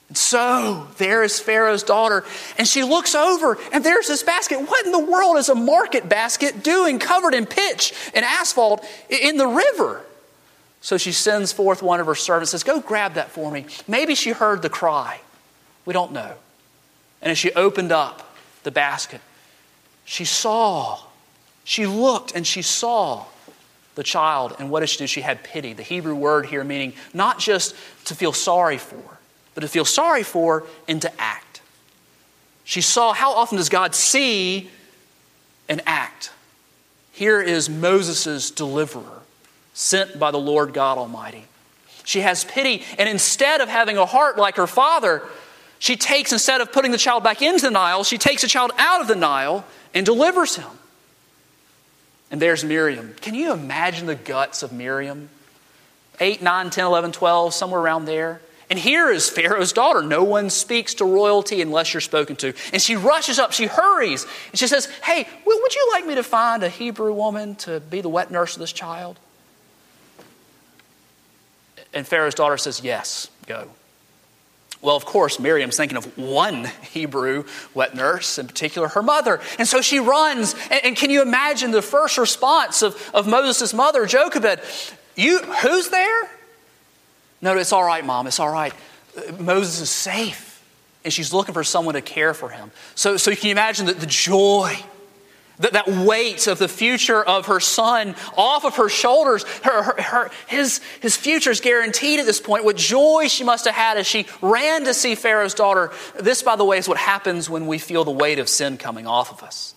And 0.10 0.18
so 0.18 0.88
there 0.98 1.24
is 1.24 1.40
Pharaoh's 1.40 1.84
daughter, 1.84 2.24
and 2.58 2.68
she 2.68 2.84
looks 2.84 3.16
over, 3.16 3.58
and 3.72 3.84
there's 3.84 4.08
this 4.08 4.22
basket. 4.22 4.60
What 4.60 4.86
in 4.86 4.92
the 4.92 5.00
world 5.00 5.38
is 5.38 5.50
a 5.50 5.56
market 5.56 6.08
basket 6.08 6.64
doing 6.64 7.00
covered 7.00 7.34
in 7.34 7.46
pitch 7.46 7.94
and 8.14 8.24
asphalt 8.24 8.86
in 9.10 9.38
the 9.38 9.48
river? 9.48 10.02
So 10.82 10.98
she 10.98 11.14
sends 11.14 11.54
forth 11.54 11.82
one 11.82 12.00
of 12.00 12.08
her 12.08 12.16
servants, 12.16 12.52
says, 12.52 12.64
Go 12.64 12.82
grab 12.82 13.14
that 13.14 13.32
for 13.32 13.50
me. 13.50 13.66
Maybe 13.88 14.16
she 14.16 14.32
heard 14.32 14.62
the 14.62 14.70
cry. 14.70 15.22
We 15.86 15.94
don't 15.94 16.12
know. 16.12 16.34
And 17.22 17.32
as 17.32 17.38
she 17.38 17.52
opened 17.54 17.94
up 17.94 18.36
the 18.64 18.72
basket, 18.72 19.22
she 20.04 20.26
saw 20.26 21.00
she 21.64 21.86
looked 21.86 22.36
and 22.36 22.46
she 22.46 22.62
saw 22.62 23.26
the 23.96 24.04
child, 24.04 24.56
and 24.60 24.70
what 24.70 24.80
did 24.80 24.90
she 24.90 24.98
do? 24.98 25.08
She 25.08 25.22
had 25.22 25.44
pity. 25.44 25.74
The 25.74 25.84
Hebrew 25.84 26.16
word 26.16 26.48
here 26.48 26.64
meaning 26.64 26.94
not 27.14 27.40
just 27.40 27.76
to 28.06 28.16
feel 28.16 28.34
sorry 28.34 28.78
for, 28.78 29.20
but 29.54 29.62
to 29.62 29.68
feel 29.68 29.86
sorry 29.86 30.24
for 30.24 30.66
and 30.88 31.02
to 31.02 31.22
act. 31.22 31.62
She 32.64 32.82
saw 32.82 33.14
how 33.14 33.34
often 33.34 33.58
does 33.58 33.70
God 33.70 33.94
see 33.94 34.70
and 35.68 35.82
act? 35.86 36.32
Here 37.12 37.42
is 37.42 37.70
Moses' 37.70 38.50
deliverer, 38.50 39.22
sent 39.74 40.18
by 40.18 40.32
the 40.32 40.40
Lord 40.40 40.74
God 40.74 40.98
Almighty. 40.98 41.46
She 42.06 42.22
has 42.22 42.44
pity, 42.44 42.84
and 42.98 43.08
instead 43.08 43.62
of 43.62 43.70
having 43.70 43.98
a 43.98 44.06
heart 44.06 44.38
like 44.38 44.56
her 44.56 44.68
father, 44.68 45.22
she 45.80 45.96
takes, 45.96 46.32
instead 46.32 46.62
of 46.62 46.72
putting 46.72 46.92
the 46.92 46.98
child 46.98 47.24
back 47.24 47.42
into 47.42 47.62
the 47.62 47.72
Nile, 47.72 48.04
she 48.04 48.18
takes 48.18 48.42
the 48.42 48.48
child 48.48 48.72
out 48.78 49.02
of 49.02 49.08
the 49.08 49.16
Nile 49.16 49.66
and 49.94 50.06
delivers 50.06 50.56
him. 50.56 50.70
And 52.32 52.42
there's 52.42 52.64
Miriam. 52.64 53.14
Can 53.22 53.36
you 53.36 53.54
imagine 53.54 54.08
the 54.08 54.16
guts 54.16 54.64
of 54.64 54.72
Miriam? 54.72 55.30
8, 56.20 56.42
9, 56.42 56.70
10, 56.70 56.86
11, 56.86 57.12
12, 57.12 57.54
somewhere 57.54 57.80
around 57.80 58.06
there. 58.06 58.42
And 58.74 58.80
here 58.80 59.12
is 59.12 59.30
Pharaoh's 59.30 59.72
daughter. 59.72 60.02
No 60.02 60.24
one 60.24 60.50
speaks 60.50 60.96
to 60.96 61.06
royalty 61.06 61.62
unless 61.62 61.94
you're 61.94 62.02
spoken 62.02 62.36
to. 62.38 62.56
And 62.72 62.82
she 62.82 62.96
rushes 62.96 63.38
up, 63.38 63.52
she 63.52 63.68
hurries, 63.68 64.26
and 64.50 64.58
she 64.58 64.66
says, 64.66 64.88
Hey, 65.04 65.28
would 65.46 65.76
you 65.76 65.90
like 65.92 66.08
me 66.08 66.16
to 66.16 66.24
find 66.24 66.64
a 66.64 66.70
Hebrew 66.70 67.14
woman 67.14 67.54
to 67.58 67.82
be 67.82 68.02
the 68.02 68.10
wet 68.10 68.32
nurse 68.32 68.56
of 68.56 68.62
this 68.62 68.74
child? 68.74 69.20
And 71.94 72.08
Pharaoh's 72.08 72.34
daughter 72.34 72.58
says, 72.58 72.82
Yes, 72.84 73.30
go. 73.46 73.70
Well, 74.82 74.96
of 74.96 75.06
course, 75.06 75.40
Miriam's 75.40 75.78
thinking 75.78 76.00
of 76.00 76.18
one 76.18 76.66
Hebrew 76.82 77.46
wet 77.76 77.94
nurse, 77.94 78.40
in 78.40 78.48
particular 78.48 78.88
her 78.88 79.04
mother. 79.04 79.40
And 79.60 79.68
so 79.68 79.82
she 79.82 80.00
runs. 80.00 80.56
And, 80.72 80.84
and 80.84 80.96
can 80.96 81.12
you 81.12 81.22
imagine 81.22 81.70
the 81.70 81.84
first 81.84 82.18
response 82.18 82.82
of, 82.82 83.12
of 83.14 83.28
Moses' 83.28 83.72
mother, 83.72 84.08
Jochebed? 84.08 84.62
You, 85.16 85.44
who's 85.44 85.90
there? 85.90 86.28
No, 87.44 87.58
it's 87.58 87.74
all 87.74 87.84
right, 87.84 88.06
mom. 88.06 88.26
It's 88.26 88.40
all 88.40 88.50
right. 88.50 88.74
Uh, 89.18 89.34
Moses 89.34 89.82
is 89.82 89.90
safe. 89.90 90.64
And 91.04 91.12
she's 91.12 91.34
looking 91.34 91.54
for 91.54 91.66
someone 91.66 91.96
to 91.96 92.02
care 92.02 92.34
for 92.34 92.48
him. 92.48 92.72
So, 92.96 93.18
so 93.18 93.32
you 93.32 93.36
can 93.36 93.50
imagine 93.50 93.88
that 93.88 94.00
the 94.00 94.06
joy 94.06 94.78
that, 95.60 95.74
that 95.74 95.88
weight 95.90 96.48
of 96.48 96.58
the 96.58 96.70
future 96.70 97.22
of 97.22 97.48
her 97.48 97.60
son 97.60 98.16
off 98.38 98.64
of 98.64 98.78
her 98.78 98.88
shoulders. 98.88 99.44
Her, 99.62 99.84
her, 99.84 100.02
her, 100.02 100.32
his, 100.48 100.80
his 101.02 101.18
future 101.18 101.52
is 101.52 101.60
guaranteed 101.60 102.22
at 102.22 102.26
this 102.26 102.40
point. 102.40 102.64
What 102.64 102.78
joy 102.78 103.28
she 103.28 103.44
must 103.44 103.66
have 103.66 103.76
had 103.76 103.98
as 103.98 104.08
she 104.08 104.26
ran 104.42 104.86
to 104.86 104.94
see 104.94 105.14
Pharaoh's 105.14 105.54
daughter. 105.54 105.92
This, 106.18 106.42
by 106.42 106.56
the 106.56 106.64
way, 106.64 106.78
is 106.78 106.88
what 106.88 106.98
happens 106.98 107.50
when 107.50 107.68
we 107.68 107.78
feel 107.78 108.06
the 108.06 108.12
weight 108.12 108.40
of 108.40 108.48
sin 108.48 108.78
coming 108.78 109.06
off 109.06 109.34
of 109.34 109.44
us. 109.44 109.76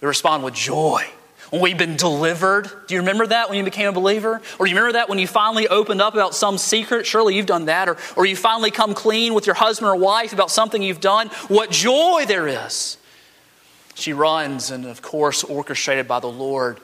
We 0.00 0.06
respond 0.06 0.44
with 0.44 0.54
joy. 0.54 1.04
When 1.50 1.62
we've 1.62 1.78
been 1.78 1.96
delivered, 1.96 2.70
do 2.86 2.94
you 2.94 3.00
remember 3.00 3.26
that 3.26 3.48
when 3.48 3.58
you 3.58 3.64
became 3.64 3.88
a 3.88 3.92
believer? 3.92 4.40
Or 4.58 4.66
do 4.66 4.70
you 4.70 4.76
remember 4.76 4.92
that 4.94 5.08
when 5.08 5.18
you 5.18 5.26
finally 5.26 5.68
opened 5.68 6.00
up 6.02 6.14
about 6.14 6.34
some 6.34 6.58
secret? 6.58 7.06
Surely 7.06 7.36
you've 7.36 7.46
done 7.46 7.66
that. 7.66 7.88
Or, 7.88 7.96
or 8.16 8.26
you 8.26 8.36
finally 8.36 8.70
come 8.70 8.94
clean 8.94 9.34
with 9.34 9.46
your 9.46 9.54
husband 9.54 9.88
or 9.88 9.96
wife 9.96 10.32
about 10.32 10.50
something 10.50 10.82
you've 10.82 11.00
done. 11.00 11.28
What 11.48 11.70
joy 11.70 12.24
there 12.26 12.48
is 12.48 12.98
she 13.94 14.12
runs, 14.12 14.70
and 14.70 14.84
of 14.84 15.02
course, 15.02 15.44
orchestrated 15.44 16.08
by 16.08 16.20
the 16.20 16.28
Lord, 16.28 16.80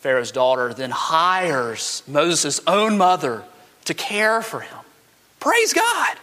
Pharaoh's 0.00 0.32
daughter 0.32 0.74
then 0.74 0.90
hires 0.90 2.02
Moses' 2.06 2.60
own 2.66 2.98
mother 2.98 3.42
to 3.86 3.94
care 3.94 4.42
for 4.42 4.60
him. 4.60 4.78
Praise 5.40 5.72
God. 5.72 6.16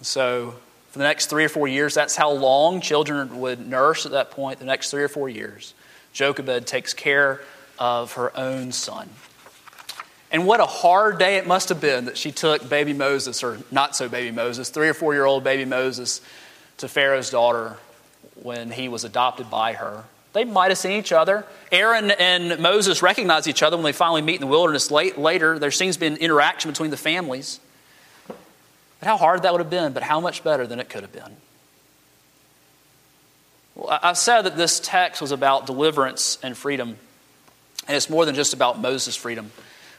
So, 0.00 0.54
for 0.90 0.98
the 0.98 1.04
next 1.04 1.26
three 1.26 1.44
or 1.44 1.48
four 1.48 1.68
years, 1.68 1.94
that's 1.94 2.16
how 2.16 2.30
long 2.30 2.80
children 2.80 3.40
would 3.40 3.66
nurse 3.66 4.06
at 4.06 4.12
that 4.12 4.30
point, 4.30 4.58
the 4.58 4.64
next 4.64 4.90
three 4.90 5.02
or 5.02 5.08
four 5.08 5.28
years. 5.28 5.74
Jochebed 6.12 6.66
takes 6.66 6.94
care 6.94 7.40
of 7.78 8.12
her 8.14 8.36
own 8.36 8.72
son. 8.72 9.08
And 10.30 10.46
what 10.46 10.60
a 10.60 10.66
hard 10.66 11.18
day 11.18 11.36
it 11.36 11.46
must 11.46 11.68
have 11.70 11.80
been 11.80 12.06
that 12.06 12.18
she 12.18 12.32
took 12.32 12.68
baby 12.68 12.92
Moses, 12.92 13.42
or 13.42 13.58
not 13.70 13.96
so 13.96 14.08
baby 14.08 14.30
Moses, 14.30 14.68
three 14.68 14.88
or 14.88 14.94
four 14.94 15.14
year 15.14 15.24
old 15.24 15.44
baby 15.44 15.64
Moses, 15.64 16.20
to 16.78 16.88
Pharaoh's 16.88 17.30
daughter 17.30 17.76
when 18.42 18.70
he 18.70 18.88
was 18.88 19.04
adopted 19.04 19.50
by 19.50 19.72
her. 19.74 20.04
They 20.34 20.44
might 20.44 20.68
have 20.68 20.78
seen 20.78 20.92
each 20.92 21.12
other. 21.12 21.46
Aaron 21.72 22.10
and 22.10 22.60
Moses 22.60 23.02
recognize 23.02 23.48
each 23.48 23.62
other 23.62 23.76
when 23.76 23.84
they 23.84 23.92
finally 23.92 24.22
meet 24.22 24.36
in 24.36 24.42
the 24.42 24.46
wilderness 24.46 24.90
late, 24.90 25.18
later. 25.18 25.58
There 25.58 25.70
seems 25.70 25.96
to 25.96 26.00
be 26.00 26.06
an 26.06 26.16
interaction 26.16 26.70
between 26.70 26.90
the 26.90 26.96
families. 26.96 27.60
But 29.00 29.08
how 29.08 29.16
hard 29.16 29.42
that 29.42 29.52
would 29.52 29.60
have 29.60 29.70
been, 29.70 29.92
but 29.92 30.02
how 30.02 30.20
much 30.20 30.42
better 30.42 30.66
than 30.66 30.80
it 30.80 30.88
could 30.88 31.02
have 31.02 31.12
been. 31.12 31.36
Well, 33.74 33.98
I 34.02 34.12
said 34.14 34.42
that 34.42 34.56
this 34.56 34.80
text 34.80 35.20
was 35.20 35.30
about 35.30 35.66
deliverance 35.66 36.38
and 36.42 36.56
freedom, 36.56 36.96
and 37.86 37.96
it's 37.96 38.10
more 38.10 38.24
than 38.24 38.34
just 38.34 38.54
about 38.54 38.80
Moses' 38.80 39.14
freedom. 39.14 39.52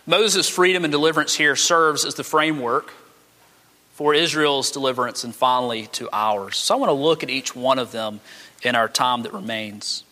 Moses' 0.06 0.50
freedom 0.50 0.84
and 0.84 0.91
deliverance 0.91 1.36
here 1.36 1.56
serves 1.56 2.03
as 2.03 2.15
the 2.15 2.24
framework 2.24 2.91
for 3.94 4.13
Israel's 4.13 4.72
deliverance 4.72 5.24
and 5.24 5.36
finally 5.36 5.88
to 5.88 6.10
ours. 6.12 6.58
So 6.58 6.74
I 6.74 6.77
want 6.77 6.89
to 6.89 6.94
look 6.94 7.22
at 7.22 7.29
each 7.29 7.56
one 7.56 7.79
of 7.79 7.91
them 7.91 8.20
in 8.63 8.75
our 8.75 8.88
time 8.88 9.24
that 9.24 9.34
remains. 9.34 10.03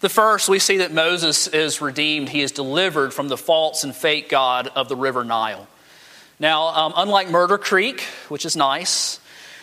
The 0.00 0.08
first, 0.08 0.48
we 0.48 0.58
see 0.58 0.78
that 0.78 0.92
Moses 0.92 1.46
is 1.46 1.80
redeemed. 1.80 2.30
He 2.30 2.42
is 2.42 2.52
delivered 2.52 3.14
from 3.14 3.28
the 3.28 3.36
false 3.36 3.84
and 3.84 3.94
fake 3.94 4.28
God 4.28 4.68
of 4.74 4.88
the 4.88 4.96
river 4.96 5.24
Nile. 5.24 5.68
Now, 6.40 6.68
um, 6.68 6.92
unlike 6.96 7.30
Murder 7.30 7.58
Creek, 7.58 8.02
which 8.28 8.44
is 8.44 8.56
nice, 8.56 9.18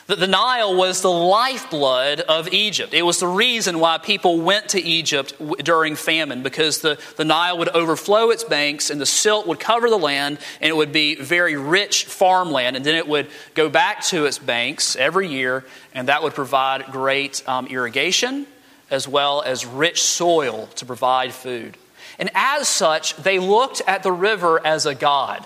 the 0.08 0.27
Nile 0.27 0.75
was 0.75 1.01
the 1.01 1.12
lifeblood 1.12 2.20
of 2.20 2.53
Egypt. 2.53 2.94
It 2.94 3.01
was 3.01 3.20
the 3.20 3.27
reason 3.27 3.79
why 3.79 3.98
people 3.98 4.39
went 4.39 4.70
to 4.70 4.82
Egypt 4.82 5.34
during 5.63 5.96
famine, 5.96 6.44
because 6.44 6.82
the, 6.82 7.00
the 7.17 7.25
Nile 7.25 7.58
would 7.58 7.70
overflow 7.70 8.29
its 8.29 8.44
banks 8.44 8.91
and 8.91 9.01
the 9.01 9.08
silt 9.08 9.48
would 9.48 9.60
cover 9.60 9.89
the 9.89 9.98
land 9.98 10.38
and 10.62 10.70
it 10.70 10.75
would 10.75 10.91
be 10.91 11.15
very 11.15 11.55
rich 11.55 12.05
farmland. 12.05 12.75
And 12.75 12.86
then 12.86 12.94
it 12.94 13.08
would 13.08 13.29
go 13.55 13.67
back 13.67 14.03
to 14.05 14.25
its 14.25 14.38
banks 14.38 14.96
every 14.96 15.27
year 15.27 15.65
and 15.94 16.08
that 16.08 16.22
would 16.22 16.36
provide 16.36 16.86
great 16.91 17.41
um, 17.50 17.65
irrigation 17.65 18.46
as 18.91 19.08
well 19.08 19.41
as 19.41 19.65
rich 19.65 20.03
soil 20.03 20.67
to 20.75 20.86
provide 20.86 21.34
food. 21.34 21.77
And 22.20 22.29
as 22.36 22.67
such, 22.67 23.15
they 23.15 23.39
looked 23.39 23.82
at 23.88 24.03
the 24.03 24.12
river 24.12 24.63
as 24.63 24.86
a 24.86 24.94
god. 24.94 25.44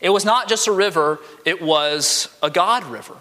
It 0.00 0.10
was 0.10 0.24
not 0.24 0.48
just 0.48 0.68
a 0.68 0.72
river, 0.72 1.18
it 1.44 1.60
was 1.60 2.28
a 2.42 2.50
God 2.50 2.84
river. 2.84 3.16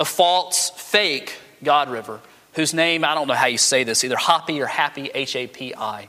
a 0.00 0.04
false, 0.04 0.70
fake 0.70 1.36
God 1.62 1.90
river, 1.90 2.20
whose 2.54 2.74
name, 2.74 3.04
I 3.04 3.14
don't 3.14 3.28
know 3.28 3.34
how 3.34 3.46
you 3.46 3.58
say 3.58 3.84
this, 3.84 4.02
either 4.02 4.16
Hapi 4.16 4.58
or 4.60 4.66
Happy, 4.66 5.10
H 5.14 5.36
A 5.36 5.46
P 5.46 5.74
I. 5.76 6.08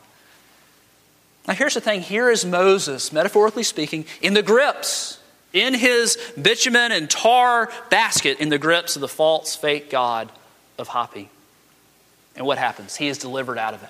Now, 1.48 1.54
here's 1.54 1.74
the 1.74 1.82
thing 1.82 2.02
here 2.02 2.32
is 2.32 2.46
Moses, 2.46 3.12
metaphorically 3.12 3.64
speaking, 3.64 4.06
in 4.22 4.34
the 4.34 4.42
grips, 4.42 5.20
in 5.54 5.74
his 5.74 6.18
bitumen 6.42 6.94
and 6.94 7.10
tar 7.10 7.70
basket, 7.90 8.40
in 8.40 8.50
the 8.50 8.58
grips 8.58 8.96
of 8.96 9.02
the 9.02 9.08
false, 9.08 9.56
fake 9.56 9.90
God 9.90 10.32
of 10.78 10.88
Hapi. 10.88 11.28
And 12.38 12.46
what 12.46 12.58
happens? 12.58 12.96
He 12.96 13.10
is 13.10 13.18
delivered 13.18 13.58
out 13.58 13.74
of 13.74 13.84
it. 13.84 13.90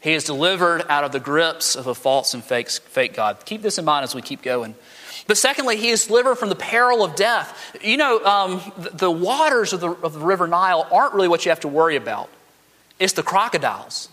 He 0.00 0.14
is 0.14 0.24
delivered 0.24 0.84
out 0.88 1.04
of 1.04 1.12
the 1.12 1.20
grips 1.20 1.76
of 1.76 1.86
a 1.86 1.94
false 1.94 2.32
and 2.32 2.42
fake, 2.42 2.70
fake 2.70 3.14
God. 3.14 3.44
Keep 3.44 3.62
this 3.62 3.78
in 3.78 3.84
mind 3.84 4.04
as 4.04 4.14
we 4.14 4.22
keep 4.22 4.42
going. 4.42 4.74
But 5.26 5.36
secondly, 5.36 5.76
he 5.76 5.90
is 5.90 6.06
delivered 6.06 6.36
from 6.36 6.48
the 6.48 6.56
peril 6.56 7.04
of 7.04 7.14
death. 7.14 7.76
You 7.82 7.98
know, 7.98 8.24
um, 8.24 8.72
the, 8.78 8.90
the, 8.90 9.10
waters 9.10 9.72
of 9.72 9.80
the, 9.80 9.90
of 9.90 10.14
the 10.14 10.20
river 10.20 10.48
Nile 10.48 10.86
aren't 10.90 11.14
really 11.14 11.28
what 11.28 11.44
you 11.44 11.50
have 11.50 11.60
to 11.60 11.68
worry 11.68 11.96
about, 11.96 12.30
it's 12.98 13.12
the 13.12 13.22
crocodiles. 13.22 14.08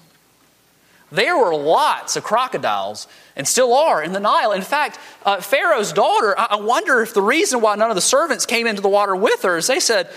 There 1.10 1.38
were 1.38 1.56
lots 1.56 2.17
of 2.17 2.24
crocodiles, 2.24 3.08
and 3.38 3.48
still 3.48 3.74
are, 3.74 4.03
in 4.03 4.12
the 4.12 4.20
Nile. 4.20 4.51
In 4.51 4.62
fact, 4.62 5.00
uh, 5.25 5.39
Pharaoh's 5.39 5.94
daughter, 5.94 6.38
I, 6.38 6.48
I 6.51 6.56
wonder 6.58 7.01
if 7.01 7.13
the 7.13 7.22
reason 7.22 7.62
why 7.62 7.75
none 7.75 7.89
of 7.89 7.96
the 7.96 8.01
servants 8.01 8.46
came 8.46 8.67
into 8.67 8.82
the 8.82 8.89
water 8.89 9.15
with 9.15 9.44
her 9.44 9.56
is 9.56 9.67
they 9.67 9.79
said, 9.79 10.10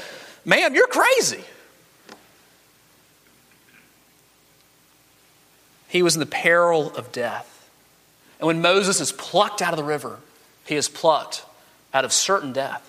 Ma'am, 0.45 0.75
you're 0.75 0.89
crazy. 0.89 1.45
He 5.91 6.03
was 6.03 6.15
in 6.15 6.21
the 6.21 6.27
peril 6.27 6.95
of 6.95 7.13
death. 7.13 7.69
And 8.39 8.47
when 8.47 8.63
Moses 8.63 9.01
is 9.01 9.13
plucked 9.13 9.61
out 9.61 9.73
of 9.73 9.77
the 9.77 9.85
river, 9.85 10.19
he 10.65 10.77
is 10.77 10.89
plucked 10.89 11.45
out 11.93 12.05
of 12.05 12.13
certain 12.13 12.53
death. 12.53 12.87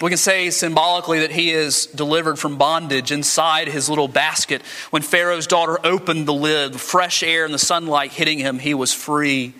We 0.00 0.08
can 0.08 0.18
say 0.18 0.50
symbolically 0.50 1.20
that 1.20 1.30
he 1.30 1.50
is 1.50 1.86
delivered 1.86 2.38
from 2.38 2.56
bondage 2.56 3.12
inside 3.12 3.68
his 3.68 3.88
little 3.88 4.08
basket. 4.08 4.62
When 4.90 5.02
Pharaoh's 5.02 5.46
daughter 5.46 5.78
opened 5.84 6.26
the 6.26 6.34
lid, 6.34 6.80
fresh 6.80 7.22
air 7.22 7.44
and 7.44 7.54
the 7.54 7.58
sunlight 7.58 8.10
hitting 8.10 8.38
him, 8.38 8.58
he 8.58 8.74
was 8.74 8.92
free. 8.92 9.54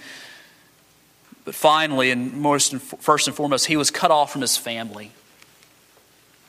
But 1.44 1.54
finally, 1.54 2.10
and 2.10 2.34
most 2.34 2.74
first 2.76 3.28
and 3.28 3.36
foremost, 3.36 3.66
he 3.66 3.76
was 3.76 3.90
cut 3.90 4.10
off 4.10 4.32
from 4.32 4.40
his 4.40 4.56
family. 4.56 5.12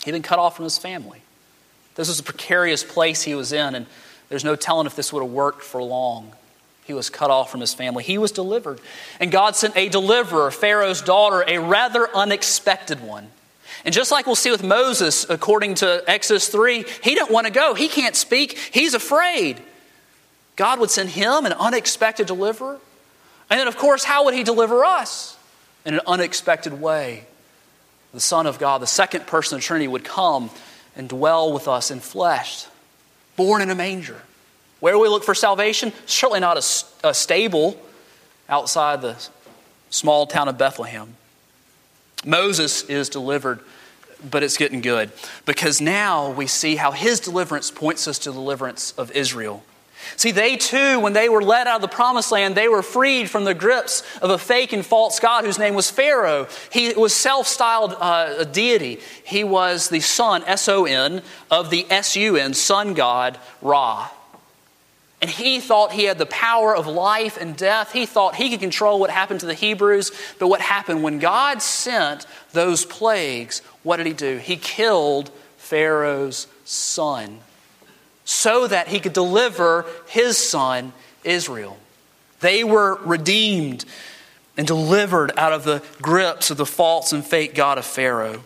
He'd 0.05 0.11
been 0.11 0.21
cut 0.21 0.39
off 0.39 0.55
from 0.55 0.63
his 0.63 0.77
family. 0.77 1.21
This 1.95 2.07
was 2.07 2.19
a 2.19 2.23
precarious 2.23 2.83
place 2.83 3.21
he 3.21 3.35
was 3.35 3.51
in, 3.51 3.75
and 3.75 3.85
there's 4.31 4.45
no 4.45 4.55
telling 4.55 4.87
if 4.87 4.95
this 4.95 5.11
would 5.11 5.21
have 5.21 5.31
worked 5.31 5.61
for 5.61 5.83
long. 5.83 6.31
He 6.85 6.93
was 6.93 7.09
cut 7.09 7.29
off 7.29 7.51
from 7.51 7.59
his 7.59 7.73
family. 7.73 8.01
He 8.01 8.17
was 8.17 8.31
delivered. 8.31 8.79
And 9.19 9.29
God 9.29 9.57
sent 9.57 9.75
a 9.75 9.89
deliverer, 9.89 10.49
Pharaoh's 10.51 11.01
daughter, 11.01 11.43
a 11.45 11.57
rather 11.57 12.07
unexpected 12.15 13.01
one. 13.01 13.29
And 13.83 13.93
just 13.93 14.09
like 14.09 14.25
we'll 14.25 14.35
see 14.35 14.49
with 14.49 14.63
Moses, 14.63 15.29
according 15.29 15.75
to 15.75 16.01
Exodus 16.07 16.47
3, 16.47 16.85
he 17.03 17.13
didn't 17.13 17.29
want 17.29 17.45
to 17.45 17.51
go. 17.51 17.73
He 17.73 17.89
can't 17.89 18.15
speak. 18.15 18.57
He's 18.57 18.93
afraid. 18.93 19.61
God 20.55 20.79
would 20.79 20.89
send 20.89 21.09
him 21.09 21.45
an 21.45 21.51
unexpected 21.51 22.25
deliverer. 22.25 22.79
And 23.49 23.59
then, 23.59 23.67
of 23.67 23.75
course, 23.75 24.05
how 24.05 24.23
would 24.25 24.33
he 24.33 24.43
deliver 24.43 24.85
us? 24.85 25.37
In 25.83 25.95
an 25.95 26.01
unexpected 26.07 26.79
way. 26.79 27.25
The 28.13 28.21
Son 28.21 28.47
of 28.47 28.59
God, 28.59 28.81
the 28.81 28.87
second 28.87 29.27
person 29.27 29.55
of 29.57 29.61
the 29.61 29.65
Trinity, 29.65 29.89
would 29.89 30.05
come 30.05 30.51
and 30.95 31.09
dwell 31.09 31.51
with 31.51 31.67
us 31.67 31.91
in 31.91 31.99
flesh, 31.99 32.65
born 33.35 33.61
in 33.61 33.69
a 33.69 33.75
manger. 33.75 34.21
Where 34.79 34.97
we 34.97 35.07
look 35.07 35.23
for 35.23 35.35
salvation? 35.35 35.93
Certainly 36.05 36.39
not 36.39 36.57
a, 36.57 37.07
a 37.09 37.13
stable 37.13 37.79
outside 38.49 39.01
the 39.01 39.15
small 39.89 40.25
town 40.25 40.47
of 40.47 40.57
Bethlehem. 40.57 41.15
Moses 42.25 42.83
is 42.83 43.09
delivered, 43.09 43.59
but 44.29 44.43
it's 44.43 44.57
getting 44.57 44.81
good 44.81 45.11
because 45.45 45.81
now 45.81 46.31
we 46.31 46.47
see 46.47 46.75
how 46.75 46.91
his 46.91 47.19
deliverance 47.19 47.71
points 47.71 48.07
us 48.07 48.19
to 48.19 48.31
the 48.31 48.35
deliverance 48.35 48.93
of 48.93 49.11
Israel. 49.11 49.63
See, 50.17 50.31
they 50.31 50.57
too, 50.57 50.99
when 50.99 51.13
they 51.13 51.29
were 51.29 51.41
led 51.41 51.67
out 51.67 51.77
of 51.77 51.81
the 51.81 51.87
promised 51.87 52.31
land, 52.31 52.55
they 52.55 52.67
were 52.67 52.83
freed 52.83 53.29
from 53.29 53.43
the 53.43 53.53
grips 53.53 54.03
of 54.21 54.29
a 54.29 54.37
fake 54.37 54.73
and 54.73 54.85
false 54.85 55.19
God 55.19 55.45
whose 55.45 55.59
name 55.59 55.73
was 55.73 55.89
Pharaoh. 55.89 56.47
He 56.71 56.93
was 56.93 57.13
self 57.13 57.47
styled 57.47 57.93
uh, 57.93 58.35
a 58.39 58.45
deity. 58.45 58.99
He 59.23 59.43
was 59.43 59.89
the 59.89 59.99
son, 59.99 60.43
S 60.45 60.67
O 60.67 60.85
N, 60.85 61.21
of 61.49 61.69
the 61.69 61.85
S 61.89 62.15
U 62.15 62.35
N, 62.35 62.53
sun 62.53 62.93
god 62.93 63.39
Ra. 63.61 64.09
And 65.21 65.29
he 65.29 65.59
thought 65.59 65.91
he 65.91 66.05
had 66.05 66.17
the 66.17 66.25
power 66.25 66.75
of 66.75 66.87
life 66.87 67.37
and 67.39 67.55
death. 67.55 67.91
He 67.91 68.07
thought 68.07 68.35
he 68.35 68.49
could 68.49 68.59
control 68.59 68.99
what 68.99 69.11
happened 69.11 69.41
to 69.41 69.45
the 69.45 69.53
Hebrews. 69.53 70.11
But 70.39 70.47
what 70.47 70.61
happened 70.61 71.03
when 71.03 71.19
God 71.19 71.61
sent 71.61 72.25
those 72.53 72.85
plagues? 72.85 73.59
What 73.83 73.97
did 73.97 74.07
he 74.07 74.13
do? 74.13 74.37
He 74.37 74.57
killed 74.57 75.29
Pharaoh's 75.57 76.47
son 76.65 77.39
so 78.25 78.67
that 78.67 78.87
he 78.87 78.99
could 78.99 79.13
deliver 79.13 79.85
his 80.07 80.37
son, 80.37 80.93
Israel. 81.23 81.77
They 82.39 82.63
were 82.63 82.99
redeemed 83.03 83.85
and 84.57 84.67
delivered 84.67 85.31
out 85.37 85.53
of 85.53 85.63
the 85.63 85.83
grips 86.01 86.51
of 86.51 86.57
the 86.57 86.65
false 86.65 87.13
and 87.13 87.25
fake 87.25 87.55
God 87.55 87.77
of 87.77 87.85
Pharaoh. 87.85 88.43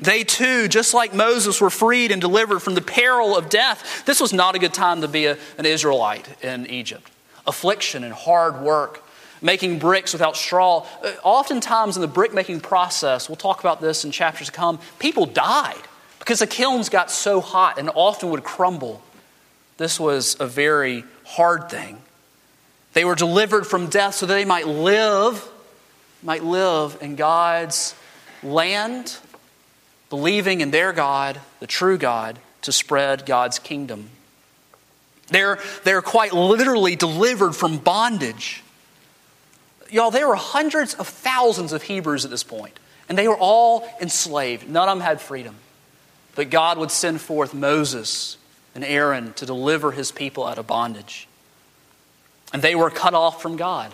They 0.00 0.22
too, 0.24 0.68
just 0.68 0.94
like 0.94 1.12
Moses, 1.12 1.60
were 1.60 1.70
freed 1.70 2.12
and 2.12 2.20
delivered 2.20 2.60
from 2.60 2.74
the 2.74 2.80
peril 2.80 3.36
of 3.36 3.48
death. 3.48 4.04
This 4.04 4.20
was 4.20 4.32
not 4.32 4.54
a 4.54 4.58
good 4.58 4.74
time 4.74 5.00
to 5.00 5.08
be 5.08 5.26
a, 5.26 5.36
an 5.56 5.66
Israelite 5.66 6.42
in 6.42 6.66
Egypt. 6.66 7.10
Affliction 7.46 8.04
and 8.04 8.14
hard 8.14 8.60
work, 8.60 9.02
making 9.42 9.78
bricks 9.78 10.12
without 10.12 10.36
straw. 10.36 10.86
Uh, 11.02 11.12
oftentimes 11.24 11.96
in 11.96 12.02
the 12.02 12.08
brick 12.08 12.32
making 12.32 12.60
process, 12.60 13.28
we'll 13.28 13.36
talk 13.36 13.60
about 13.60 13.80
this 13.80 14.04
in 14.04 14.12
chapters 14.12 14.46
to 14.48 14.52
come, 14.52 14.78
people 14.98 15.26
died 15.26 15.87
because 16.18 16.40
the 16.40 16.46
kilns 16.46 16.88
got 16.88 17.10
so 17.10 17.40
hot 17.40 17.78
and 17.78 17.90
often 17.94 18.30
would 18.30 18.44
crumble. 18.44 19.02
This 19.76 19.98
was 19.98 20.36
a 20.40 20.46
very 20.46 21.04
hard 21.24 21.70
thing. 21.70 21.98
They 22.92 23.04
were 23.04 23.14
delivered 23.14 23.66
from 23.66 23.88
death 23.88 24.16
so 24.16 24.26
that 24.26 24.34
they 24.34 24.44
might 24.44 24.66
live, 24.66 25.46
might 26.22 26.42
live 26.42 26.98
in 27.00 27.16
God's 27.16 27.94
land 28.42 29.18
believing 30.10 30.60
in 30.60 30.70
their 30.70 30.92
God, 30.92 31.40
the 31.60 31.66
true 31.66 31.98
God, 31.98 32.38
to 32.62 32.72
spread 32.72 33.26
God's 33.26 33.58
kingdom. 33.58 34.10
They're, 35.28 35.58
they're 35.84 36.02
quite 36.02 36.32
literally 36.32 36.96
delivered 36.96 37.52
from 37.52 37.78
bondage. 37.78 38.62
Y'all, 39.90 40.10
there 40.10 40.26
were 40.26 40.36
hundreds 40.36 40.94
of 40.94 41.06
thousands 41.06 41.72
of 41.72 41.82
Hebrews 41.82 42.24
at 42.24 42.30
this 42.30 42.42
point, 42.42 42.78
and 43.08 43.16
they 43.16 43.28
were 43.28 43.36
all 43.36 43.88
enslaved. 44.00 44.68
None 44.68 44.88
of 44.88 44.98
them 44.98 45.04
had 45.04 45.20
freedom. 45.20 45.54
But 46.38 46.50
God 46.50 46.78
would 46.78 46.92
send 46.92 47.20
forth 47.20 47.52
Moses 47.52 48.36
and 48.72 48.84
Aaron 48.84 49.32
to 49.32 49.44
deliver 49.44 49.90
his 49.90 50.12
people 50.12 50.46
out 50.46 50.56
of 50.56 50.68
bondage. 50.68 51.26
And 52.52 52.62
they 52.62 52.76
were 52.76 52.90
cut 52.90 53.12
off 53.12 53.42
from 53.42 53.56
God. 53.56 53.92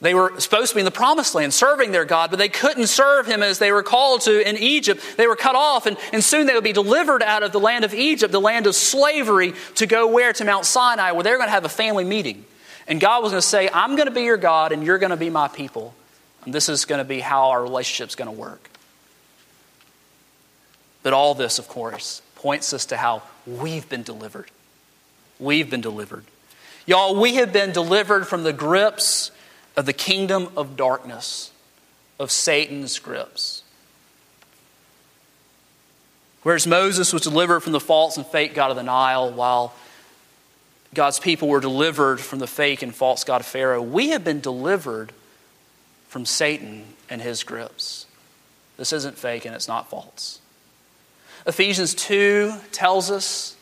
They 0.00 0.14
were 0.14 0.40
supposed 0.40 0.70
to 0.70 0.76
be 0.76 0.80
in 0.80 0.86
the 0.86 0.90
promised 0.90 1.34
land 1.34 1.52
serving 1.52 1.92
their 1.92 2.06
God, 2.06 2.30
but 2.30 2.38
they 2.38 2.48
couldn't 2.48 2.86
serve 2.86 3.26
him 3.26 3.42
as 3.42 3.58
they 3.58 3.70
were 3.70 3.82
called 3.82 4.22
to 4.22 4.48
in 4.48 4.56
Egypt. 4.56 5.02
They 5.18 5.26
were 5.26 5.36
cut 5.36 5.54
off, 5.54 5.84
and, 5.84 5.98
and 6.10 6.24
soon 6.24 6.46
they 6.46 6.54
would 6.54 6.64
be 6.64 6.72
delivered 6.72 7.22
out 7.22 7.42
of 7.42 7.52
the 7.52 7.60
land 7.60 7.84
of 7.84 7.92
Egypt, 7.92 8.32
the 8.32 8.40
land 8.40 8.66
of 8.66 8.74
slavery, 8.74 9.52
to 9.74 9.86
go 9.86 10.06
where? 10.06 10.32
To 10.32 10.44
Mount 10.46 10.64
Sinai, 10.64 11.12
where 11.12 11.22
they're 11.22 11.36
going 11.36 11.48
to 11.48 11.52
have 11.52 11.66
a 11.66 11.68
family 11.68 12.04
meeting. 12.04 12.46
And 12.88 12.98
God 12.98 13.22
was 13.22 13.32
going 13.32 13.42
to 13.42 13.46
say, 13.46 13.68
I'm 13.74 13.94
going 13.94 14.08
to 14.08 14.14
be 14.14 14.22
your 14.22 14.38
God, 14.38 14.72
and 14.72 14.82
you're 14.82 14.96
going 14.96 15.10
to 15.10 15.18
be 15.18 15.28
my 15.28 15.48
people. 15.48 15.92
And 16.46 16.54
this 16.54 16.70
is 16.70 16.86
going 16.86 17.00
to 17.00 17.04
be 17.04 17.20
how 17.20 17.50
our 17.50 17.62
relationship's 17.62 18.14
going 18.14 18.34
to 18.34 18.40
work. 18.40 18.70
But 21.06 21.12
all 21.12 21.36
this, 21.36 21.60
of 21.60 21.68
course, 21.68 22.20
points 22.34 22.72
us 22.72 22.86
to 22.86 22.96
how 22.96 23.22
we've 23.46 23.88
been 23.88 24.02
delivered. 24.02 24.50
We've 25.38 25.70
been 25.70 25.80
delivered. 25.80 26.24
Y'all, 26.84 27.20
we 27.20 27.36
have 27.36 27.52
been 27.52 27.70
delivered 27.70 28.26
from 28.26 28.42
the 28.42 28.52
grips 28.52 29.30
of 29.76 29.86
the 29.86 29.92
kingdom 29.92 30.48
of 30.56 30.76
darkness, 30.76 31.52
of 32.18 32.32
Satan's 32.32 32.98
grips. 32.98 33.62
Whereas 36.42 36.66
Moses 36.66 37.12
was 37.12 37.22
delivered 37.22 37.60
from 37.60 37.72
the 37.72 37.78
false 37.78 38.16
and 38.16 38.26
fake 38.26 38.52
God 38.52 38.72
of 38.72 38.76
the 38.76 38.82
Nile, 38.82 39.30
while 39.30 39.74
God's 40.92 41.20
people 41.20 41.46
were 41.46 41.60
delivered 41.60 42.18
from 42.18 42.40
the 42.40 42.48
fake 42.48 42.82
and 42.82 42.92
false 42.92 43.22
God 43.22 43.42
of 43.42 43.46
Pharaoh, 43.46 43.80
we 43.80 44.08
have 44.08 44.24
been 44.24 44.40
delivered 44.40 45.12
from 46.08 46.26
Satan 46.26 46.82
and 47.08 47.22
his 47.22 47.44
grips. 47.44 48.06
This 48.76 48.92
isn't 48.92 49.16
fake 49.16 49.44
and 49.44 49.54
it's 49.54 49.68
not 49.68 49.88
false. 49.88 50.40
Ephesians 51.46 51.94
2 51.94 52.52
tells 52.72 53.10
us 53.10 53.56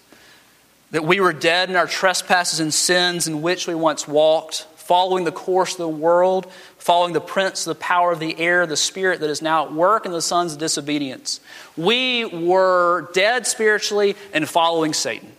that 0.90 1.05
we 1.05 1.20
were 1.20 1.33
dead 1.33 1.70
in 1.70 1.77
our 1.77 1.87
trespasses 1.87 2.61
and 2.61 2.73
sins 2.73 3.27
in 3.27 3.42
which 3.42 3.66
we 3.66 3.75
once 3.75 4.09
walked 4.09 4.66
following 4.77 5.25
the 5.25 5.33
course 5.33 5.73
of 5.73 5.79
the 5.79 5.88
world, 5.88 6.47
following 6.77 7.14
the 7.14 7.20
prince, 7.20 7.66
of 7.66 7.75
the 7.75 7.81
power 7.81 8.12
of 8.12 8.20
the 8.20 8.38
air, 8.38 8.66
the 8.66 8.77
spirit 8.77 9.20
that 9.20 9.31
is 9.31 9.40
now 9.40 9.64
at 9.64 9.73
work 9.73 10.05
in 10.05 10.12
the 10.12 10.20
sons 10.20 10.53
of 10.53 10.59
disobedience. 10.59 11.40
We 11.75 12.27
were 12.27 13.11
dead 13.14 13.47
spiritually 13.47 14.14
and 14.35 14.47
following 14.47 14.92
Satan. 14.92 15.33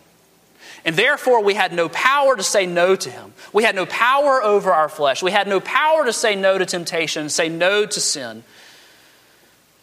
And 0.84 0.96
therefore, 0.96 1.44
we 1.44 1.54
had 1.54 1.74
no 1.74 1.90
power 1.90 2.36
to 2.36 2.44
say 2.44 2.66
no 2.66 2.96
to 2.96 3.10
him. 3.10 3.34
We 3.54 3.64
had 3.64 3.76
no 3.76 3.86
power 3.86 4.42
over 4.42 4.72
our 4.72 4.90
flesh. 4.90 5.22
We 5.22 5.32
had 5.32 5.48
no 5.48 5.60
power 5.60 6.06
to 6.06 6.14
say 6.14 6.36
no 6.36 6.58
to 6.58 6.66
temptation, 6.66 7.30
say 7.30 7.48
no 7.48 7.86
to 7.86 8.00
sin. 8.00 8.44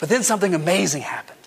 But 0.01 0.09
then 0.09 0.25
something 0.25 0.55
amazing 0.55 1.03
happened. 1.03 1.42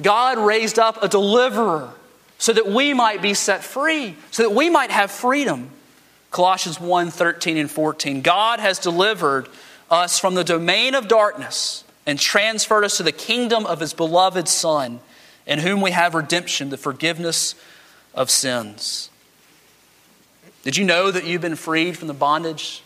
God 0.00 0.38
raised 0.38 0.78
up 0.78 1.02
a 1.02 1.08
deliverer 1.08 1.90
so 2.38 2.52
that 2.52 2.66
we 2.68 2.94
might 2.94 3.20
be 3.20 3.34
set 3.34 3.64
free, 3.64 4.16
so 4.30 4.44
that 4.44 4.54
we 4.54 4.70
might 4.70 4.90
have 4.90 5.10
freedom. 5.10 5.70
Colossians 6.30 6.80
1 6.80 7.10
13 7.10 7.56
and 7.56 7.70
14. 7.70 8.22
God 8.22 8.60
has 8.60 8.78
delivered 8.78 9.48
us 9.90 10.18
from 10.18 10.34
the 10.34 10.44
domain 10.44 10.94
of 10.94 11.08
darkness 11.08 11.84
and 12.06 12.18
transferred 12.18 12.84
us 12.84 12.96
to 12.98 13.02
the 13.02 13.12
kingdom 13.12 13.66
of 13.66 13.80
his 13.80 13.92
beloved 13.92 14.46
Son, 14.48 15.00
in 15.46 15.58
whom 15.58 15.80
we 15.80 15.90
have 15.90 16.14
redemption, 16.14 16.70
the 16.70 16.76
forgiveness 16.76 17.54
of 18.14 18.30
sins. 18.30 19.10
Did 20.62 20.76
you 20.76 20.84
know 20.84 21.10
that 21.10 21.24
you've 21.24 21.40
been 21.40 21.56
freed 21.56 21.96
from 21.96 22.08
the 22.08 22.14
bondage, 22.14 22.82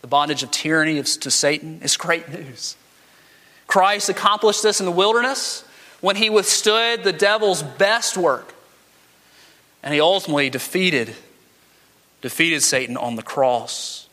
the 0.00 0.06
bondage 0.06 0.42
of 0.42 0.50
tyranny 0.50 1.02
to 1.02 1.30
Satan? 1.30 1.80
It's 1.82 1.96
great 1.96 2.28
news. 2.28 2.76
Christ 3.66 4.08
accomplished 4.08 4.62
this 4.62 4.80
in 4.80 4.86
the 4.86 4.92
wilderness 4.92 5.64
when 6.00 6.16
he 6.16 6.30
withstood 6.30 7.04
the 7.04 7.12
devil's 7.12 7.62
best 7.62 8.16
work. 8.16 8.54
And 9.82 9.94
he 9.94 10.00
ultimately 10.00 10.50
defeated, 10.50 11.14
defeated 12.20 12.62
Satan 12.62 12.96
on 12.96 13.16
the 13.16 13.22
cross. 13.22 14.08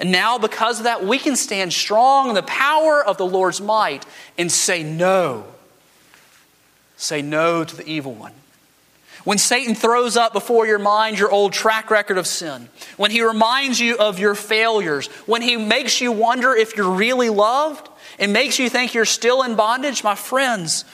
And 0.00 0.10
now, 0.10 0.38
because 0.38 0.78
of 0.78 0.84
that, 0.84 1.04
we 1.04 1.18
can 1.18 1.36
stand 1.36 1.72
strong 1.72 2.28
in 2.28 2.34
the 2.34 2.42
power 2.42 3.04
of 3.04 3.16
the 3.16 3.26
Lord's 3.26 3.60
might 3.60 4.04
and 4.36 4.50
say 4.50 4.82
no. 4.82 5.44
Say 6.96 7.22
no 7.22 7.64
to 7.64 7.76
the 7.76 7.86
evil 7.86 8.12
one. 8.12 8.32
When 9.24 9.38
Satan 9.38 9.74
throws 9.74 10.16
up 10.16 10.32
before 10.32 10.66
your 10.66 10.78
mind 10.78 11.18
your 11.18 11.30
old 11.30 11.52
track 11.52 11.90
record 11.90 12.18
of 12.18 12.26
sin, 12.26 12.68
when 12.96 13.10
he 13.10 13.22
reminds 13.22 13.80
you 13.80 13.96
of 13.96 14.18
your 14.18 14.34
failures, 14.34 15.06
when 15.26 15.40
he 15.40 15.56
makes 15.56 16.00
you 16.00 16.12
wonder 16.12 16.54
if 16.54 16.76
you're 16.76 16.90
really 16.90 17.30
loved 17.30 17.88
and 18.18 18.32
makes 18.32 18.58
you 18.58 18.68
think 18.68 18.92
you're 18.92 19.06
still 19.06 19.42
in 19.42 19.54
bondage, 19.54 20.04
my 20.04 20.14
friends, 20.14 20.84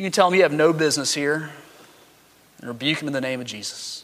you 0.00 0.04
can 0.04 0.12
tell 0.12 0.28
him 0.28 0.34
you 0.34 0.44
have 0.44 0.52
no 0.54 0.72
business 0.72 1.12
here 1.12 1.50
and 2.58 2.68
rebuke 2.68 3.02
him 3.02 3.06
in 3.06 3.12
the 3.12 3.20
name 3.20 3.38
of 3.38 3.46
Jesus. 3.46 4.02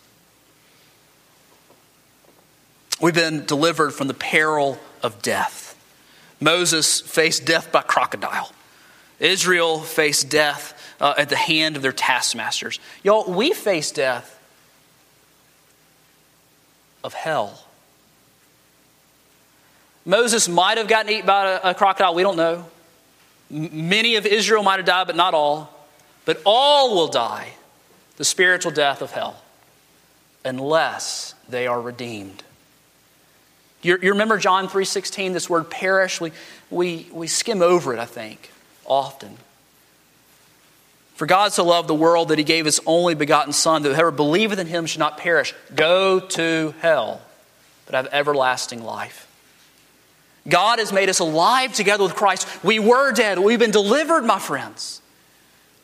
We've 3.01 3.15
been 3.15 3.47
delivered 3.47 3.93
from 3.93 4.07
the 4.07 4.13
peril 4.13 4.79
of 5.03 5.23
death. 5.23 5.75
Moses 6.39 7.01
faced 7.01 7.47
death 7.47 7.73
by 7.73 7.81
crocodile. 7.81 8.53
Israel 9.21 9.81
faced 9.81 10.29
death 10.29 10.95
uh, 11.01 11.15
at 11.17 11.31
the 11.31 11.37
hand 11.37 11.77
of 11.77 11.83
their 11.83 11.93
taskmasters. 11.93 12.79
Y'all, 13.03 13.33
we 13.33 13.55
face 13.55 13.91
death 13.91 14.39
of 17.03 17.15
hell. 17.15 17.65
Moses 20.05 20.47
might 20.47 20.77
have 20.77 20.89
gotten 20.89 21.11
eaten 21.11 21.27
by 21.27 21.53
a, 21.53 21.71
a 21.71 21.75
crocodile, 21.75 22.15
we 22.15 22.23
don't 22.23 22.37
know. 22.37 22.67
M- 23.51 23.89
many 23.89 24.17
of 24.17 24.27
Israel 24.27 24.63
might 24.63 24.77
have 24.77 24.85
died, 24.85 25.07
but 25.07 25.17
not 25.17 25.33
all. 25.33 25.73
But 26.27 26.43
all 26.45 26.95
will 26.95 27.09
die 27.09 27.55
the 28.19 28.25
spiritual 28.25 28.73
death 28.73 29.01
of 29.01 29.13
hell 29.13 29.43
unless 30.45 31.35
they 31.49 31.67
are 31.67 31.81
redeemed. 31.81 32.43
You, 33.81 33.99
you 34.03 34.13
remember 34.13 34.37
John 34.37 34.69
3.16, 34.69 35.33
this 35.33 35.49
word 35.49 35.71
perish? 35.71 36.21
We, 36.21 36.33
we, 36.71 37.09
we 37.13 37.27
skim 37.29 37.63
over 37.63 37.95
it, 37.95 37.99
I 37.99 38.05
think, 38.05 38.51
often. 38.85 39.37
For 41.15 41.27
God 41.27 41.53
so 41.53 41.65
loved 41.65 41.89
the 41.89 41.95
world 41.95 42.29
that 42.29 42.39
he 42.39 42.45
gave 42.45 42.65
his 42.65 42.81
only 42.85 43.15
begotten 43.15 43.53
Son, 43.53 43.83
that 43.83 43.91
whoever 43.91 44.11
believeth 44.11 44.59
in 44.59 44.67
him 44.67 44.87
should 44.87 44.99
not 44.99 45.19
perish, 45.19 45.55
go 45.75 46.21
to 46.21 46.75
hell, 46.81 47.21
but 47.87 47.95
have 47.95 48.09
everlasting 48.13 48.83
life. 48.83 49.23
God 50.49 50.81
has 50.81 50.93
made 50.93 51.09
us 51.09 51.21
alive 51.21 51.73
together 51.73 52.03
with 52.03 52.15
Christ. 52.15 52.49
We 52.65 52.79
were 52.79 53.13
dead. 53.13 53.39
We've 53.39 53.59
been 53.59 53.71
delivered, 53.71 54.25
my 54.25 54.39
friends. 54.39 55.01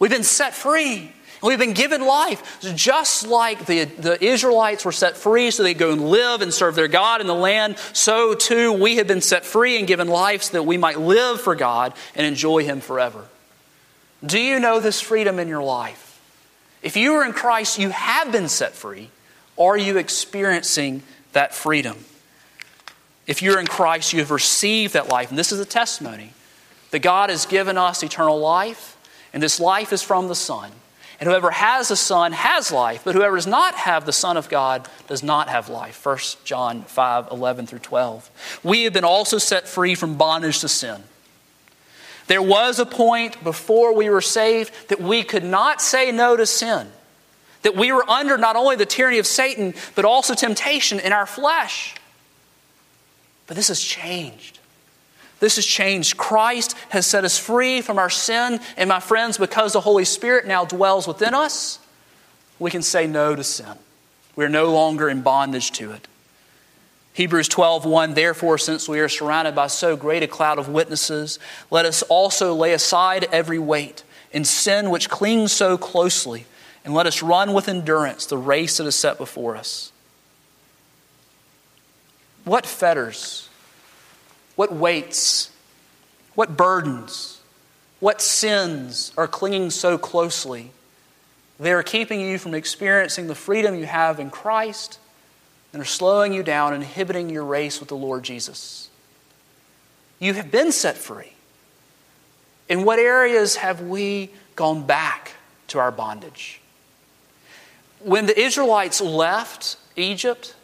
We've 0.02 0.10
been 0.10 0.24
set 0.24 0.52
free. 0.52 1.12
We've 1.44 1.60
been 1.60 1.74
given 1.74 2.04
life. 2.04 2.58
Just 2.74 3.24
like 3.24 3.66
the, 3.66 3.84
the 3.84 4.24
Israelites 4.24 4.84
were 4.84 4.90
set 4.90 5.16
free 5.16 5.52
so 5.52 5.62
they 5.62 5.74
go 5.74 5.92
and 5.92 6.10
live 6.10 6.42
and 6.42 6.52
serve 6.52 6.74
their 6.74 6.88
God 6.88 7.20
in 7.20 7.28
the 7.28 7.36
land, 7.36 7.78
so 7.92 8.34
too 8.34 8.72
we 8.72 8.96
have 8.96 9.06
been 9.06 9.20
set 9.20 9.44
free 9.44 9.78
and 9.78 9.86
given 9.86 10.08
life 10.08 10.42
so 10.42 10.54
that 10.54 10.64
we 10.64 10.76
might 10.76 10.98
live 10.98 11.40
for 11.40 11.54
God 11.54 11.94
and 12.16 12.26
enjoy 12.26 12.64
Him 12.64 12.80
forever. 12.80 13.26
Do 14.26 14.40
you 14.40 14.58
know 14.58 14.80
this 14.80 15.00
freedom 15.00 15.38
in 15.38 15.46
your 15.46 15.62
life? 15.62 16.20
If 16.82 16.96
you 16.96 17.14
are 17.14 17.24
in 17.24 17.32
Christ, 17.32 17.78
you 17.78 17.90
have 17.90 18.32
been 18.32 18.48
set 18.48 18.72
free. 18.72 19.08
Are 19.56 19.78
you 19.78 19.98
experiencing 19.98 21.04
that 21.32 21.54
freedom? 21.54 21.96
If 23.28 23.40
you're 23.40 23.60
in 23.60 23.68
Christ, 23.68 24.12
you 24.12 24.18
have 24.18 24.32
received 24.32 24.94
that 24.94 25.08
life. 25.08 25.30
And 25.30 25.38
this 25.38 25.52
is 25.52 25.60
a 25.60 25.64
testimony 25.64 26.32
that 26.90 27.02
God 27.02 27.30
has 27.30 27.46
given 27.46 27.78
us 27.78 28.02
eternal 28.02 28.40
life 28.40 28.91
and 29.32 29.42
this 29.42 29.60
life 29.60 29.92
is 29.92 30.02
from 30.02 30.28
the 30.28 30.34
Son. 30.34 30.70
And 31.20 31.28
whoever 31.28 31.52
has 31.52 31.88
the 31.88 31.96
Son 31.96 32.32
has 32.32 32.72
life, 32.72 33.02
but 33.04 33.14
whoever 33.14 33.36
does 33.36 33.46
not 33.46 33.76
have 33.76 34.06
the 34.06 34.12
Son 34.12 34.36
of 34.36 34.48
God 34.48 34.88
does 35.06 35.22
not 35.22 35.48
have 35.48 35.68
life. 35.68 36.04
1 36.04 36.18
John 36.44 36.82
5 36.82 37.28
11 37.30 37.66
through 37.66 37.78
12. 37.78 38.60
We 38.64 38.82
have 38.84 38.92
been 38.92 39.04
also 39.04 39.38
set 39.38 39.68
free 39.68 39.94
from 39.94 40.16
bondage 40.16 40.60
to 40.60 40.68
sin. 40.68 41.04
There 42.26 42.42
was 42.42 42.78
a 42.78 42.86
point 42.86 43.42
before 43.44 43.94
we 43.94 44.10
were 44.10 44.20
saved 44.20 44.72
that 44.88 45.00
we 45.00 45.22
could 45.22 45.44
not 45.44 45.80
say 45.80 46.10
no 46.10 46.36
to 46.36 46.46
sin. 46.46 46.88
That 47.62 47.76
we 47.76 47.92
were 47.92 48.08
under 48.08 48.36
not 48.36 48.56
only 48.56 48.74
the 48.74 48.86
tyranny 48.86 49.18
of 49.18 49.26
Satan, 49.26 49.74
but 49.94 50.04
also 50.04 50.34
temptation 50.34 50.98
in 50.98 51.12
our 51.12 51.26
flesh. 51.26 51.94
But 53.46 53.56
this 53.56 53.68
has 53.68 53.80
changed. 53.80 54.58
This 55.42 55.56
has 55.56 55.66
changed. 55.66 56.16
Christ 56.16 56.76
has 56.90 57.04
set 57.04 57.24
us 57.24 57.36
free 57.36 57.80
from 57.80 57.98
our 57.98 58.08
sin. 58.08 58.60
And 58.76 58.88
my 58.88 59.00
friends, 59.00 59.38
because 59.38 59.72
the 59.72 59.80
Holy 59.80 60.04
Spirit 60.04 60.46
now 60.46 60.64
dwells 60.64 61.08
within 61.08 61.34
us, 61.34 61.80
we 62.60 62.70
can 62.70 62.80
say 62.80 63.08
no 63.08 63.34
to 63.34 63.42
sin. 63.42 63.74
We 64.36 64.44
are 64.44 64.48
no 64.48 64.72
longer 64.72 65.08
in 65.08 65.22
bondage 65.22 65.72
to 65.72 65.90
it. 65.90 66.06
Hebrews 67.14 67.48
12, 67.48 67.84
1, 67.84 68.14
Therefore, 68.14 68.56
since 68.56 68.88
we 68.88 69.00
are 69.00 69.08
surrounded 69.08 69.56
by 69.56 69.66
so 69.66 69.96
great 69.96 70.22
a 70.22 70.28
cloud 70.28 70.60
of 70.60 70.68
witnesses, 70.68 71.40
let 71.72 71.86
us 71.86 72.02
also 72.02 72.54
lay 72.54 72.72
aside 72.72 73.24
every 73.32 73.58
weight 73.58 74.04
and 74.32 74.46
sin 74.46 74.90
which 74.90 75.10
clings 75.10 75.50
so 75.50 75.76
closely, 75.76 76.46
and 76.84 76.94
let 76.94 77.08
us 77.08 77.20
run 77.20 77.52
with 77.52 77.68
endurance 77.68 78.26
the 78.26 78.38
race 78.38 78.76
that 78.76 78.86
is 78.86 78.94
set 78.94 79.18
before 79.18 79.56
us. 79.56 79.90
What 82.44 82.64
fetters 82.64 83.48
what 84.56 84.72
weights, 84.72 85.50
what 86.34 86.56
burdens, 86.56 87.40
what 88.00 88.20
sins 88.20 89.12
are 89.16 89.28
clinging 89.28 89.70
so 89.70 89.96
closely? 89.96 90.70
They 91.58 91.72
are 91.72 91.82
keeping 91.82 92.20
you 92.20 92.38
from 92.38 92.54
experiencing 92.54 93.28
the 93.28 93.34
freedom 93.34 93.76
you 93.76 93.86
have 93.86 94.18
in 94.18 94.30
Christ 94.30 94.98
and 95.72 95.80
are 95.80 95.86
slowing 95.86 96.32
you 96.32 96.42
down, 96.42 96.74
inhibiting 96.74 97.30
your 97.30 97.44
race 97.44 97.80
with 97.80 97.88
the 97.88 97.96
Lord 97.96 98.24
Jesus. 98.24 98.90
You 100.18 100.34
have 100.34 100.50
been 100.50 100.72
set 100.72 100.96
free. 100.96 101.32
In 102.68 102.84
what 102.84 102.98
areas 102.98 103.56
have 103.56 103.80
we 103.80 104.30
gone 104.56 104.86
back 104.86 105.32
to 105.68 105.78
our 105.78 105.90
bondage? 105.90 106.60
When 108.00 108.26
the 108.26 108.38
Israelites 108.38 109.00
left 109.00 109.76
Egypt, 109.96 110.54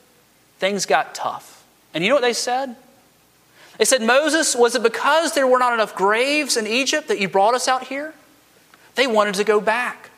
things 0.59 0.87
got 0.87 1.15
tough. 1.15 1.65
And 1.95 2.03
you 2.03 2.11
know 2.11 2.17
what 2.17 2.23
they 2.23 2.33
said? 2.33 2.77
They 3.79 3.85
said, 3.85 4.03
Moses, 4.03 4.57
was 4.57 4.75
it 4.75 4.83
because 4.83 5.35
there 5.35 5.47
were 5.47 5.59
not 5.59 5.73
enough 5.73 5.95
graves 5.95 6.57
in 6.57 6.67
Egypt 6.67 7.09
that 7.09 7.21
you 7.21 7.29
brought 7.29 7.55
us 7.55 7.69
out 7.69 7.85
here? 7.85 8.13
They 8.97 9.07
wanted 9.07 9.37
to 9.37 9.45
go 9.45 9.61
back. 9.61 10.11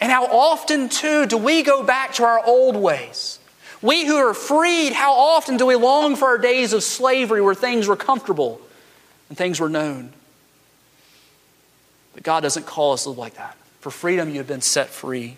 And 0.00 0.10
how 0.10 0.26
often, 0.26 0.88
too, 0.88 1.26
do 1.26 1.36
we 1.36 1.62
go 1.62 1.82
back 1.82 2.14
to 2.14 2.24
our 2.24 2.44
old 2.44 2.74
ways? 2.76 3.38
We 3.82 4.06
who 4.06 4.16
are 4.16 4.34
freed, 4.34 4.92
how 4.92 5.12
often 5.12 5.58
do 5.58 5.66
we 5.66 5.74
long 5.74 6.16
for 6.16 6.26
our 6.26 6.38
days 6.38 6.72
of 6.72 6.82
slavery 6.82 7.42
where 7.42 7.54
things 7.54 7.86
were 7.86 7.96
comfortable 7.96 8.60
and 9.28 9.36
things 9.36 9.60
were 9.60 9.68
known? 9.68 10.12
But 12.14 12.22
God 12.22 12.40
doesn't 12.40 12.64
call 12.64 12.94
us 12.94 13.02
to 13.02 13.10
live 13.10 13.18
like 13.18 13.34
that. 13.34 13.56
For 13.80 13.90
freedom, 13.90 14.30
you 14.30 14.38
have 14.38 14.48
been 14.48 14.62
set 14.62 14.88
free. 14.88 15.36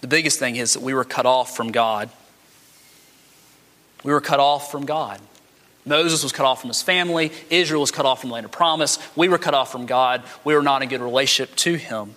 The 0.00 0.08
biggest 0.08 0.38
thing 0.38 0.56
is 0.56 0.72
that 0.72 0.82
we 0.82 0.94
were 0.94 1.04
cut 1.04 1.26
off 1.26 1.54
from 1.54 1.70
God. 1.70 2.08
We 4.02 4.12
were 4.12 4.20
cut 4.20 4.40
off 4.40 4.70
from 4.70 4.86
God. 4.86 5.20
Moses 5.84 6.22
was 6.22 6.32
cut 6.32 6.46
off 6.46 6.60
from 6.60 6.68
his 6.68 6.82
family. 6.82 7.32
Israel 7.50 7.80
was 7.80 7.90
cut 7.90 8.06
off 8.06 8.20
from 8.20 8.30
the 8.30 8.34
land 8.34 8.46
of 8.46 8.52
promise. 8.52 8.98
We 9.16 9.28
were 9.28 9.38
cut 9.38 9.54
off 9.54 9.72
from 9.72 9.86
God. 9.86 10.22
We 10.44 10.54
were 10.54 10.62
not 10.62 10.82
in 10.82 10.88
good 10.88 11.00
relationship 11.00 11.56
to 11.56 11.74
him. 11.74 12.14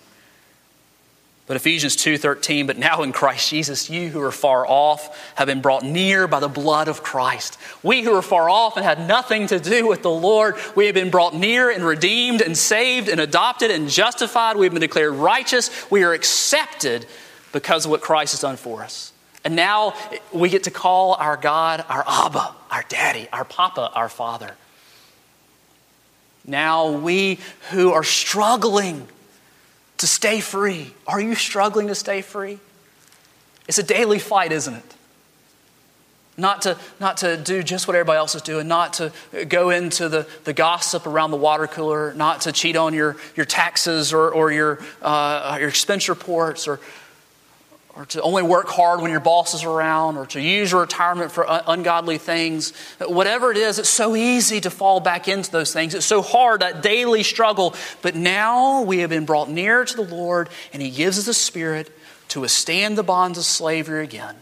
But 1.46 1.56
Ephesians 1.56 1.94
2:13, 1.94 2.66
but 2.66 2.76
now 2.76 3.02
in 3.02 3.12
Christ 3.12 3.50
Jesus, 3.50 3.88
you 3.88 4.08
who 4.08 4.20
are 4.20 4.32
far 4.32 4.66
off 4.66 5.16
have 5.36 5.46
been 5.46 5.60
brought 5.60 5.84
near 5.84 6.26
by 6.26 6.40
the 6.40 6.48
blood 6.48 6.88
of 6.88 7.04
Christ. 7.04 7.56
We 7.84 8.02
who 8.02 8.12
are 8.16 8.22
far 8.22 8.50
off 8.50 8.76
and 8.76 8.84
had 8.84 9.06
nothing 9.06 9.46
to 9.48 9.60
do 9.60 9.86
with 9.86 10.02
the 10.02 10.10
Lord, 10.10 10.56
we 10.74 10.86
have 10.86 10.94
been 10.96 11.10
brought 11.10 11.36
near 11.36 11.70
and 11.70 11.84
redeemed 11.84 12.40
and 12.40 12.58
saved 12.58 13.08
and 13.08 13.20
adopted 13.20 13.70
and 13.70 13.88
justified. 13.88 14.56
We 14.56 14.66
have 14.66 14.72
been 14.72 14.80
declared 14.80 15.14
righteous. 15.14 15.70
We 15.88 16.02
are 16.02 16.12
accepted 16.12 17.06
because 17.52 17.84
of 17.84 17.92
what 17.92 18.00
Christ 18.00 18.32
has 18.32 18.40
done 18.40 18.56
for 18.56 18.82
us. 18.82 19.12
And 19.46 19.54
now 19.54 19.94
we 20.32 20.48
get 20.48 20.64
to 20.64 20.72
call 20.72 21.14
our 21.14 21.36
God 21.36 21.84
our 21.88 22.02
Abba, 22.04 22.52
our 22.68 22.84
Daddy, 22.88 23.28
our 23.32 23.44
Papa, 23.44 23.92
our 23.94 24.08
Father. 24.08 24.56
Now, 26.44 26.90
we 26.90 27.38
who 27.70 27.92
are 27.92 28.02
struggling 28.02 29.06
to 29.98 30.06
stay 30.08 30.40
free, 30.40 30.92
are 31.06 31.20
you 31.20 31.36
struggling 31.36 31.86
to 31.86 31.94
stay 31.94 32.22
free? 32.22 32.58
It's 33.68 33.78
a 33.78 33.84
daily 33.84 34.18
fight, 34.18 34.50
isn't 34.50 34.74
it? 34.74 34.94
Not 36.36 36.62
to, 36.62 36.76
not 36.98 37.18
to 37.18 37.36
do 37.36 37.62
just 37.62 37.86
what 37.86 37.94
everybody 37.94 38.18
else 38.18 38.34
is 38.34 38.42
doing, 38.42 38.66
not 38.66 38.94
to 38.94 39.12
go 39.48 39.70
into 39.70 40.08
the, 40.08 40.28
the 40.42 40.54
gossip 40.54 41.06
around 41.06 41.30
the 41.30 41.36
water 41.36 41.68
cooler, 41.68 42.12
not 42.14 42.40
to 42.42 42.52
cheat 42.52 42.74
on 42.74 42.94
your, 42.94 43.16
your 43.36 43.46
taxes 43.46 44.12
or, 44.12 44.28
or 44.28 44.50
your, 44.50 44.80
uh, 45.02 45.56
your 45.60 45.68
expense 45.68 46.08
reports, 46.08 46.66
or, 46.66 46.80
or 47.96 48.04
to 48.04 48.20
only 48.20 48.42
work 48.42 48.68
hard 48.68 49.00
when 49.00 49.10
your 49.10 49.20
boss 49.20 49.54
is 49.54 49.64
around, 49.64 50.18
or 50.18 50.26
to 50.26 50.40
use 50.40 50.70
your 50.70 50.82
retirement 50.82 51.32
for 51.32 51.48
un- 51.48 51.62
ungodly 51.66 52.18
things. 52.18 52.74
Whatever 53.00 53.50
it 53.50 53.56
is, 53.56 53.78
it's 53.78 53.88
so 53.88 54.14
easy 54.14 54.60
to 54.60 54.70
fall 54.70 55.00
back 55.00 55.28
into 55.28 55.50
those 55.50 55.72
things. 55.72 55.94
It's 55.94 56.04
so 56.04 56.20
hard, 56.20 56.60
that 56.60 56.82
daily 56.82 57.22
struggle. 57.22 57.74
But 58.02 58.14
now 58.14 58.82
we 58.82 58.98
have 58.98 59.08
been 59.08 59.24
brought 59.24 59.48
near 59.48 59.82
to 59.86 59.96
the 59.96 60.02
Lord, 60.02 60.50
and 60.74 60.82
He 60.82 60.90
gives 60.90 61.18
us 61.18 61.26
a 61.26 61.34
spirit 61.34 61.90
to 62.28 62.40
withstand 62.40 62.98
the 62.98 63.02
bonds 63.02 63.38
of 63.38 63.44
slavery 63.44 64.04
again. 64.04 64.36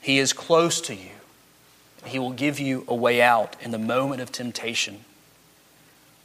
He 0.00 0.18
is 0.18 0.32
close 0.32 0.80
to 0.82 0.94
you. 0.94 1.10
He 2.04 2.18
will 2.18 2.32
give 2.32 2.58
you 2.58 2.84
a 2.88 2.94
way 2.94 3.22
out 3.22 3.54
in 3.60 3.70
the 3.70 3.78
moment 3.78 4.22
of 4.22 4.32
temptation. 4.32 5.04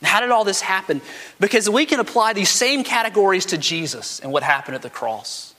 How 0.01 0.21
did 0.21 0.31
all 0.31 0.43
this 0.43 0.61
happen? 0.61 1.01
Because 1.39 1.69
we 1.69 1.85
can 1.85 1.99
apply 1.99 2.33
these 2.33 2.49
same 2.49 2.83
categories 2.83 3.45
to 3.47 3.57
Jesus 3.57 4.19
and 4.19 4.31
what 4.31 4.41
happened 4.41 4.75
at 4.75 4.81
the 4.81 4.89
cross. 4.89 5.52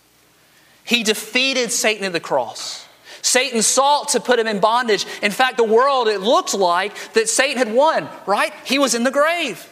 He 0.95 1.03
defeated 1.03 1.73
Satan 1.73 2.05
at 2.05 2.13
the 2.13 2.21
cross. 2.21 2.87
Satan 3.21 3.63
sought 3.63 4.11
to 4.11 4.21
put 4.21 4.39
him 4.39 4.47
in 4.47 4.61
bondage. 4.61 5.05
In 5.23 5.33
fact, 5.33 5.57
the 5.57 5.65
world, 5.65 6.07
it 6.07 6.21
looked 6.21 6.55
like 6.55 6.95
that 7.15 7.29
Satan 7.29 7.59
had 7.59 7.75
won, 7.75 8.09
right? 8.27 8.53
He 8.65 8.79
was 8.79 8.95
in 8.95 9.03
the 9.03 9.11
grave. 9.11 9.69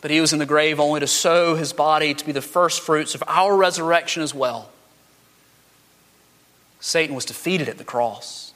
But 0.00 0.12
he 0.12 0.20
was 0.20 0.32
in 0.32 0.38
the 0.38 0.46
grave 0.46 0.78
only 0.78 1.00
to 1.00 1.08
sow 1.08 1.56
his 1.56 1.72
body 1.72 2.14
to 2.14 2.24
be 2.24 2.30
the 2.30 2.40
first 2.40 2.82
fruits 2.82 3.16
of 3.16 3.24
our 3.26 3.56
resurrection 3.56 4.22
as 4.22 4.32
well. 4.32 4.70
Satan 6.78 7.16
was 7.16 7.24
defeated 7.24 7.68
at 7.68 7.78
the 7.78 7.84
cross. 7.84 8.52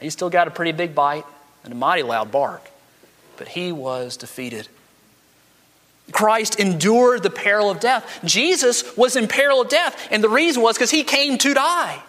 He 0.00 0.10
still 0.10 0.30
got 0.30 0.48
a 0.48 0.50
pretty 0.50 0.72
big 0.72 0.96
bite 0.96 1.26
and 1.62 1.72
a 1.72 1.76
mighty 1.76 2.02
loud 2.02 2.32
bark, 2.32 2.72
but 3.36 3.46
he 3.46 3.70
was 3.70 4.16
defeated. 4.16 4.66
Christ 6.12 6.60
endured 6.60 7.22
the 7.22 7.30
peril 7.30 7.70
of 7.70 7.80
death. 7.80 8.20
Jesus 8.24 8.96
was 8.96 9.16
in 9.16 9.26
peril 9.26 9.62
of 9.62 9.68
death, 9.68 10.08
and 10.10 10.22
the 10.22 10.28
reason 10.28 10.62
was 10.62 10.76
because 10.76 10.90
he 10.90 11.02
came 11.02 11.38
to 11.38 11.54
die. 11.54 12.02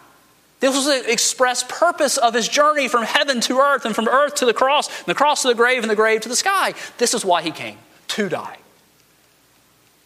This 0.60 0.76
was 0.76 0.86
the 0.86 1.12
express 1.12 1.64
purpose 1.64 2.18
of 2.18 2.34
his 2.34 2.48
journey 2.48 2.88
from 2.88 3.04
heaven 3.04 3.42
to 3.42 3.60
earth 3.60 3.86
and 3.86 3.96
from 3.96 4.08
earth 4.08 4.36
to 4.36 4.46
the 4.46 4.54
cross, 4.54 4.88
and 4.88 5.08
the 5.08 5.16
cross 5.16 5.42
to 5.44 5.48
the 5.48 5.56
grave 5.56 5.84
and 5.84 5.90
the 5.90 5.96
grave 5.96 6.22
to 6.22 6.30
the 6.30 6.36
sky. 6.36 6.74
This 6.98 7.14
is 7.14 7.24
why 7.24 7.42
he 7.42 7.52
came 7.52 7.78
to 8.10 8.30
die. 8.30 8.58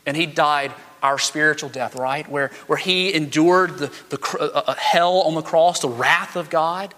And 0.06 0.18
he 0.18 0.26
died 0.26 0.72
our 1.02 1.18
spiritual 1.18 1.70
death, 1.70 1.96
right? 1.96 2.28
Where, 2.28 2.52
where 2.68 2.78
he 2.78 3.14
endured 3.14 3.78
the, 3.78 3.92
the 4.10 4.38
uh, 4.40 4.64
uh, 4.68 4.74
hell 4.76 5.22
on 5.22 5.36
the 5.36 5.42
cross, 5.42 5.80
the 5.80 5.90
wrath 5.90 6.36
of 6.36 6.50
God. 6.50 6.94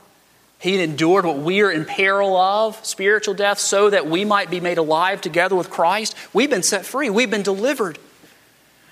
He 0.62 0.80
endured 0.82 1.26
what 1.26 1.40
we 1.40 1.62
are 1.62 1.72
in 1.72 1.86
peril 1.86 2.38
of, 2.38 2.84
spiritual 2.86 3.34
death, 3.34 3.60
so 3.60 3.90
that 3.90 4.08
we 4.08 4.24
might 4.24 4.50
be 4.50 4.60
made 4.60 4.78
alive 4.78 5.20
together 5.20 5.56
with 5.56 5.70
Christ. 5.70 6.16
We've 6.34 6.50
been 6.50 6.64
set 6.64 6.86
free, 6.86 7.10
we've 7.10 7.32
been 7.32 7.42
delivered. 7.42 7.98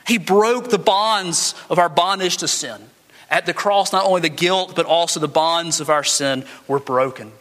He 0.08 0.17
broke 0.17 0.69
the 0.69 0.79
bonds 0.79 1.53
of 1.69 1.77
our 1.77 1.89
bondage 1.89 2.38
to 2.38 2.47
sin. 2.47 2.82
At 3.29 3.45
the 3.45 3.53
cross, 3.53 3.93
not 3.93 4.05
only 4.05 4.21
the 4.21 4.29
guilt, 4.29 4.75
but 4.75 4.88
also 4.88 5.19
the 5.19 5.27
bonds 5.27 5.79
of 5.79 5.89
our 5.89 6.03
sin 6.03 6.43
were 6.67 6.79
broken. 6.79 7.32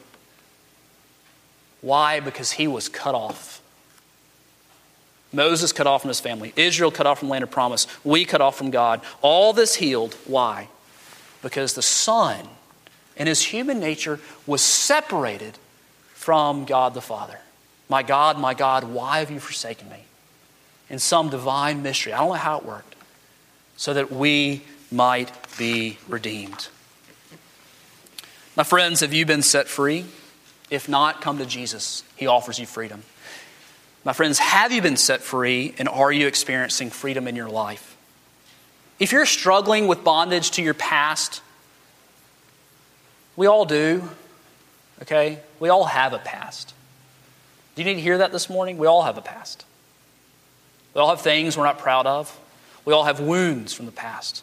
Why? 1.80 2.20
Because 2.20 2.52
he 2.52 2.68
was 2.68 2.90
cut 2.90 3.14
off 3.14 3.58
Moses 5.32 5.72
cut 5.72 5.86
off 5.86 6.02
from 6.02 6.08
his 6.08 6.20
family. 6.20 6.52
Israel 6.56 6.90
cut 6.90 7.06
off 7.06 7.18
from 7.18 7.28
land 7.28 7.44
of 7.44 7.50
promise. 7.50 7.86
We 8.02 8.24
cut 8.24 8.40
off 8.40 8.56
from 8.56 8.70
God. 8.70 9.02
All 9.20 9.52
this 9.52 9.74
healed. 9.74 10.14
Why? 10.26 10.68
Because 11.42 11.74
the 11.74 11.82
Son 11.82 12.48
in 13.18 13.26
his 13.26 13.42
human 13.42 13.80
nature 13.80 14.20
was 14.46 14.62
separated 14.62 15.58
from 16.14 16.64
God 16.64 16.94
the 16.94 17.00
Father. 17.00 17.38
My 17.88 18.02
God, 18.02 18.38
my 18.38 18.54
God, 18.54 18.84
why 18.84 19.18
have 19.18 19.30
you 19.30 19.40
forsaken 19.40 19.88
me? 19.88 20.04
In 20.88 20.98
some 20.98 21.28
divine 21.28 21.82
mystery. 21.82 22.12
I 22.12 22.18
don't 22.18 22.28
know 22.28 22.34
how 22.34 22.58
it 22.58 22.64
worked. 22.64 22.94
So 23.76 23.94
that 23.94 24.10
we 24.10 24.62
might 24.90 25.30
be 25.58 25.98
redeemed. 26.08 26.68
My 28.56 28.64
friends, 28.64 29.00
have 29.00 29.12
you 29.12 29.26
been 29.26 29.42
set 29.42 29.68
free? 29.68 30.04
If 30.70 30.88
not, 30.88 31.20
come 31.20 31.38
to 31.38 31.46
Jesus. 31.46 32.02
He 32.16 32.26
offers 32.26 32.58
you 32.58 32.66
freedom. 32.66 33.02
My 34.04 34.12
friends, 34.12 34.38
have 34.38 34.72
you 34.72 34.82
been 34.82 34.96
set 34.96 35.22
free 35.22 35.74
and 35.78 35.88
are 35.88 36.12
you 36.12 36.26
experiencing 36.26 36.90
freedom 36.90 37.28
in 37.28 37.36
your 37.36 37.48
life? 37.48 37.96
If 38.98 39.12
you're 39.12 39.26
struggling 39.26 39.86
with 39.86 40.02
bondage 40.02 40.50
to 40.52 40.62
your 40.62 40.74
past, 40.74 41.42
we 43.38 43.46
all 43.46 43.64
do, 43.64 44.02
okay? 45.02 45.38
We 45.60 45.68
all 45.68 45.84
have 45.84 46.12
a 46.12 46.18
past. 46.18 46.74
Do 47.76 47.82
you 47.82 47.86
need 47.86 47.94
to 47.94 48.00
hear 48.00 48.18
that 48.18 48.32
this 48.32 48.50
morning? 48.50 48.78
We 48.78 48.88
all 48.88 49.02
have 49.02 49.16
a 49.16 49.22
past. 49.22 49.64
We 50.92 51.00
all 51.00 51.10
have 51.10 51.20
things 51.20 51.56
we're 51.56 51.62
not 51.62 51.78
proud 51.78 52.04
of. 52.08 52.36
We 52.84 52.92
all 52.92 53.04
have 53.04 53.20
wounds 53.20 53.72
from 53.72 53.86
the 53.86 53.92
past. 53.92 54.42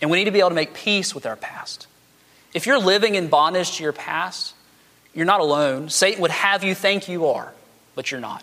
And 0.00 0.10
we 0.10 0.16
need 0.16 0.24
to 0.24 0.30
be 0.30 0.38
able 0.38 0.48
to 0.48 0.54
make 0.54 0.72
peace 0.72 1.14
with 1.14 1.26
our 1.26 1.36
past. 1.36 1.86
If 2.54 2.64
you're 2.64 2.78
living 2.78 3.14
in 3.14 3.28
bondage 3.28 3.76
to 3.76 3.82
your 3.82 3.92
past, 3.92 4.54
you're 5.12 5.26
not 5.26 5.40
alone. 5.40 5.90
Satan 5.90 6.22
would 6.22 6.30
have 6.30 6.64
you 6.64 6.74
think 6.74 7.10
you 7.10 7.26
are, 7.26 7.52
but 7.94 8.10
you're 8.10 8.22
not. 8.22 8.42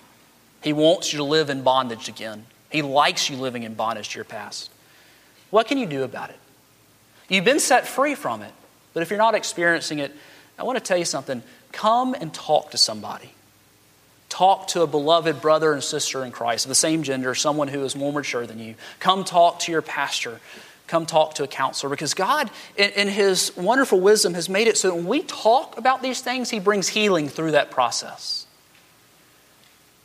He 0.61 0.73
wants 0.73 1.11
you 1.11 1.17
to 1.17 1.23
live 1.23 1.49
in 1.49 1.63
bondage 1.63 2.07
again. 2.07 2.45
He 2.69 2.83
likes 2.83 3.31
you 3.31 3.37
living 3.37 3.63
in 3.63 3.73
bondage 3.73 4.09
to 4.09 4.19
your 4.19 4.25
past. 4.25 4.69
What 5.49 5.67
can 5.67 5.79
you 5.79 5.87
do 5.87 6.03
about 6.03 6.29
it? 6.29 6.37
You've 7.29 7.45
been 7.45 7.59
set 7.59 7.87
free 7.87 8.13
from 8.13 8.43
it, 8.43 8.53
but 8.97 9.03
if 9.03 9.11
you're 9.11 9.19
not 9.19 9.35
experiencing 9.35 9.99
it, 9.99 10.11
I 10.57 10.63
want 10.63 10.79
to 10.79 10.83
tell 10.83 10.97
you 10.97 11.05
something. 11.05 11.43
Come 11.71 12.15
and 12.15 12.33
talk 12.33 12.71
to 12.71 12.79
somebody. 12.79 13.29
Talk 14.27 14.69
to 14.69 14.81
a 14.81 14.87
beloved 14.87 15.39
brother 15.39 15.71
and 15.71 15.83
sister 15.83 16.25
in 16.25 16.31
Christ 16.31 16.65
of 16.65 16.69
the 16.69 16.73
same 16.73 17.03
gender, 17.03 17.35
someone 17.35 17.67
who 17.67 17.83
is 17.83 17.95
more 17.95 18.11
mature 18.11 18.47
than 18.47 18.57
you. 18.57 18.73
Come 18.99 19.23
talk 19.23 19.59
to 19.59 19.71
your 19.71 19.83
pastor. 19.83 20.39
Come 20.87 21.05
talk 21.05 21.35
to 21.35 21.43
a 21.43 21.47
counselor 21.47 21.91
because 21.91 22.15
God, 22.15 22.49
in, 22.75 22.89
in 22.89 23.07
His 23.07 23.55
wonderful 23.55 23.99
wisdom, 23.99 24.33
has 24.33 24.49
made 24.49 24.67
it 24.67 24.79
so 24.79 24.87
that 24.87 24.95
when 24.95 25.05
we 25.05 25.21
talk 25.21 25.77
about 25.77 26.01
these 26.01 26.21
things, 26.21 26.49
He 26.49 26.59
brings 26.59 26.87
healing 26.87 27.29
through 27.29 27.51
that 27.51 27.69
process. 27.69 28.47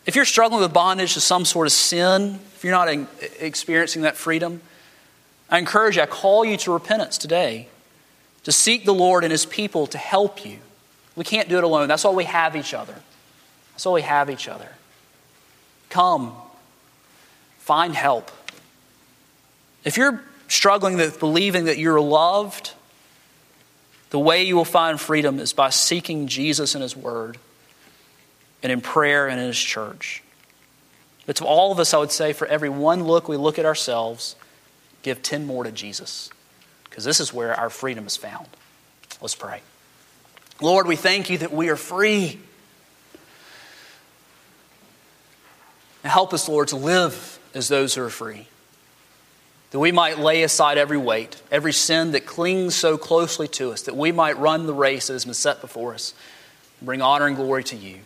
If 0.04 0.16
you're 0.16 0.26
struggling 0.26 0.60
with 0.60 0.74
bondage 0.74 1.14
to 1.14 1.20
some 1.22 1.46
sort 1.46 1.66
of 1.66 1.72
sin, 1.72 2.40
if 2.56 2.62
you're 2.62 2.72
not 2.72 2.90
experiencing 3.40 4.02
that 4.02 4.18
freedom, 4.18 4.60
I 5.48 5.56
encourage 5.56 5.96
you, 5.96 6.02
I 6.02 6.06
call 6.06 6.44
you 6.44 6.58
to 6.58 6.74
repentance 6.74 7.16
today, 7.16 7.68
to 8.44 8.52
seek 8.52 8.84
the 8.84 8.94
Lord 8.94 9.24
and 9.24 9.30
His 9.30 9.46
people 9.46 9.86
to 9.88 9.98
help 9.98 10.44
you. 10.44 10.58
We 11.16 11.24
can't 11.24 11.48
do 11.48 11.58
it 11.58 11.64
alone. 11.64 11.88
That's 11.88 12.04
why 12.04 12.10
we 12.10 12.24
have 12.24 12.56
each 12.56 12.74
other. 12.74 12.94
That's 13.72 13.86
why 13.86 13.92
we 13.92 14.02
have 14.02 14.30
each 14.30 14.48
other. 14.48 14.68
Come, 15.90 16.34
find 17.58 17.94
help. 17.94 18.30
If 19.84 19.96
you're 19.96 20.22
struggling 20.48 20.96
with 20.96 21.18
believing 21.18 21.64
that 21.64 21.78
you're 21.78 22.00
loved, 22.00 22.72
the 24.10 24.18
way 24.18 24.44
you 24.44 24.56
will 24.56 24.64
find 24.64 25.00
freedom 25.00 25.38
is 25.38 25.52
by 25.52 25.70
seeking 25.70 26.26
Jesus 26.26 26.74
and 26.74 26.82
His 26.82 26.96
Word 26.96 27.38
and 28.62 28.70
in 28.70 28.80
prayer 28.80 29.28
and 29.28 29.40
in 29.40 29.46
His 29.46 29.58
church. 29.58 30.22
But 31.26 31.36
to 31.36 31.46
all 31.46 31.72
of 31.72 31.78
us, 31.78 31.94
I 31.94 31.98
would 31.98 32.10
say, 32.10 32.32
for 32.32 32.46
every 32.46 32.68
one 32.68 33.04
look 33.04 33.28
we 33.28 33.36
look 33.36 33.58
at 33.58 33.64
ourselves, 33.64 34.36
give 35.02 35.22
10 35.22 35.46
more 35.46 35.64
to 35.64 35.72
Jesus, 35.72 36.30
because 36.92 37.04
this 37.04 37.20
is 37.20 37.32
where 37.32 37.58
our 37.58 37.70
freedom 37.70 38.06
is 38.06 38.18
found. 38.18 38.46
Let's 39.22 39.34
pray. 39.34 39.62
Lord, 40.60 40.86
we 40.86 40.94
thank 40.94 41.30
you 41.30 41.38
that 41.38 41.50
we 41.50 41.70
are 41.70 41.76
free. 41.76 42.38
And 46.04 46.12
help 46.12 46.34
us, 46.34 46.50
Lord, 46.50 46.68
to 46.68 46.76
live 46.76 47.38
as 47.54 47.68
those 47.68 47.94
who 47.94 48.02
are 48.02 48.10
free. 48.10 48.46
That 49.70 49.78
we 49.78 49.90
might 49.90 50.18
lay 50.18 50.42
aside 50.42 50.76
every 50.76 50.98
weight, 50.98 51.40
every 51.50 51.72
sin 51.72 52.12
that 52.12 52.26
clings 52.26 52.74
so 52.74 52.98
closely 52.98 53.48
to 53.48 53.72
us, 53.72 53.82
that 53.84 53.96
we 53.96 54.12
might 54.12 54.36
run 54.36 54.66
the 54.66 54.74
race 54.74 55.06
that 55.06 55.14
has 55.14 55.24
been 55.24 55.32
set 55.32 55.62
before 55.62 55.94
us, 55.94 56.12
bring 56.82 57.00
honor 57.00 57.26
and 57.26 57.36
glory 57.36 57.64
to 57.64 57.76
you. 57.76 58.00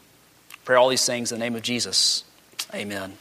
Pray 0.64 0.76
all 0.76 0.90
these 0.90 1.04
things 1.04 1.32
in 1.32 1.40
the 1.40 1.44
name 1.44 1.56
of 1.56 1.62
Jesus. 1.62 2.22
Amen. 2.72 3.14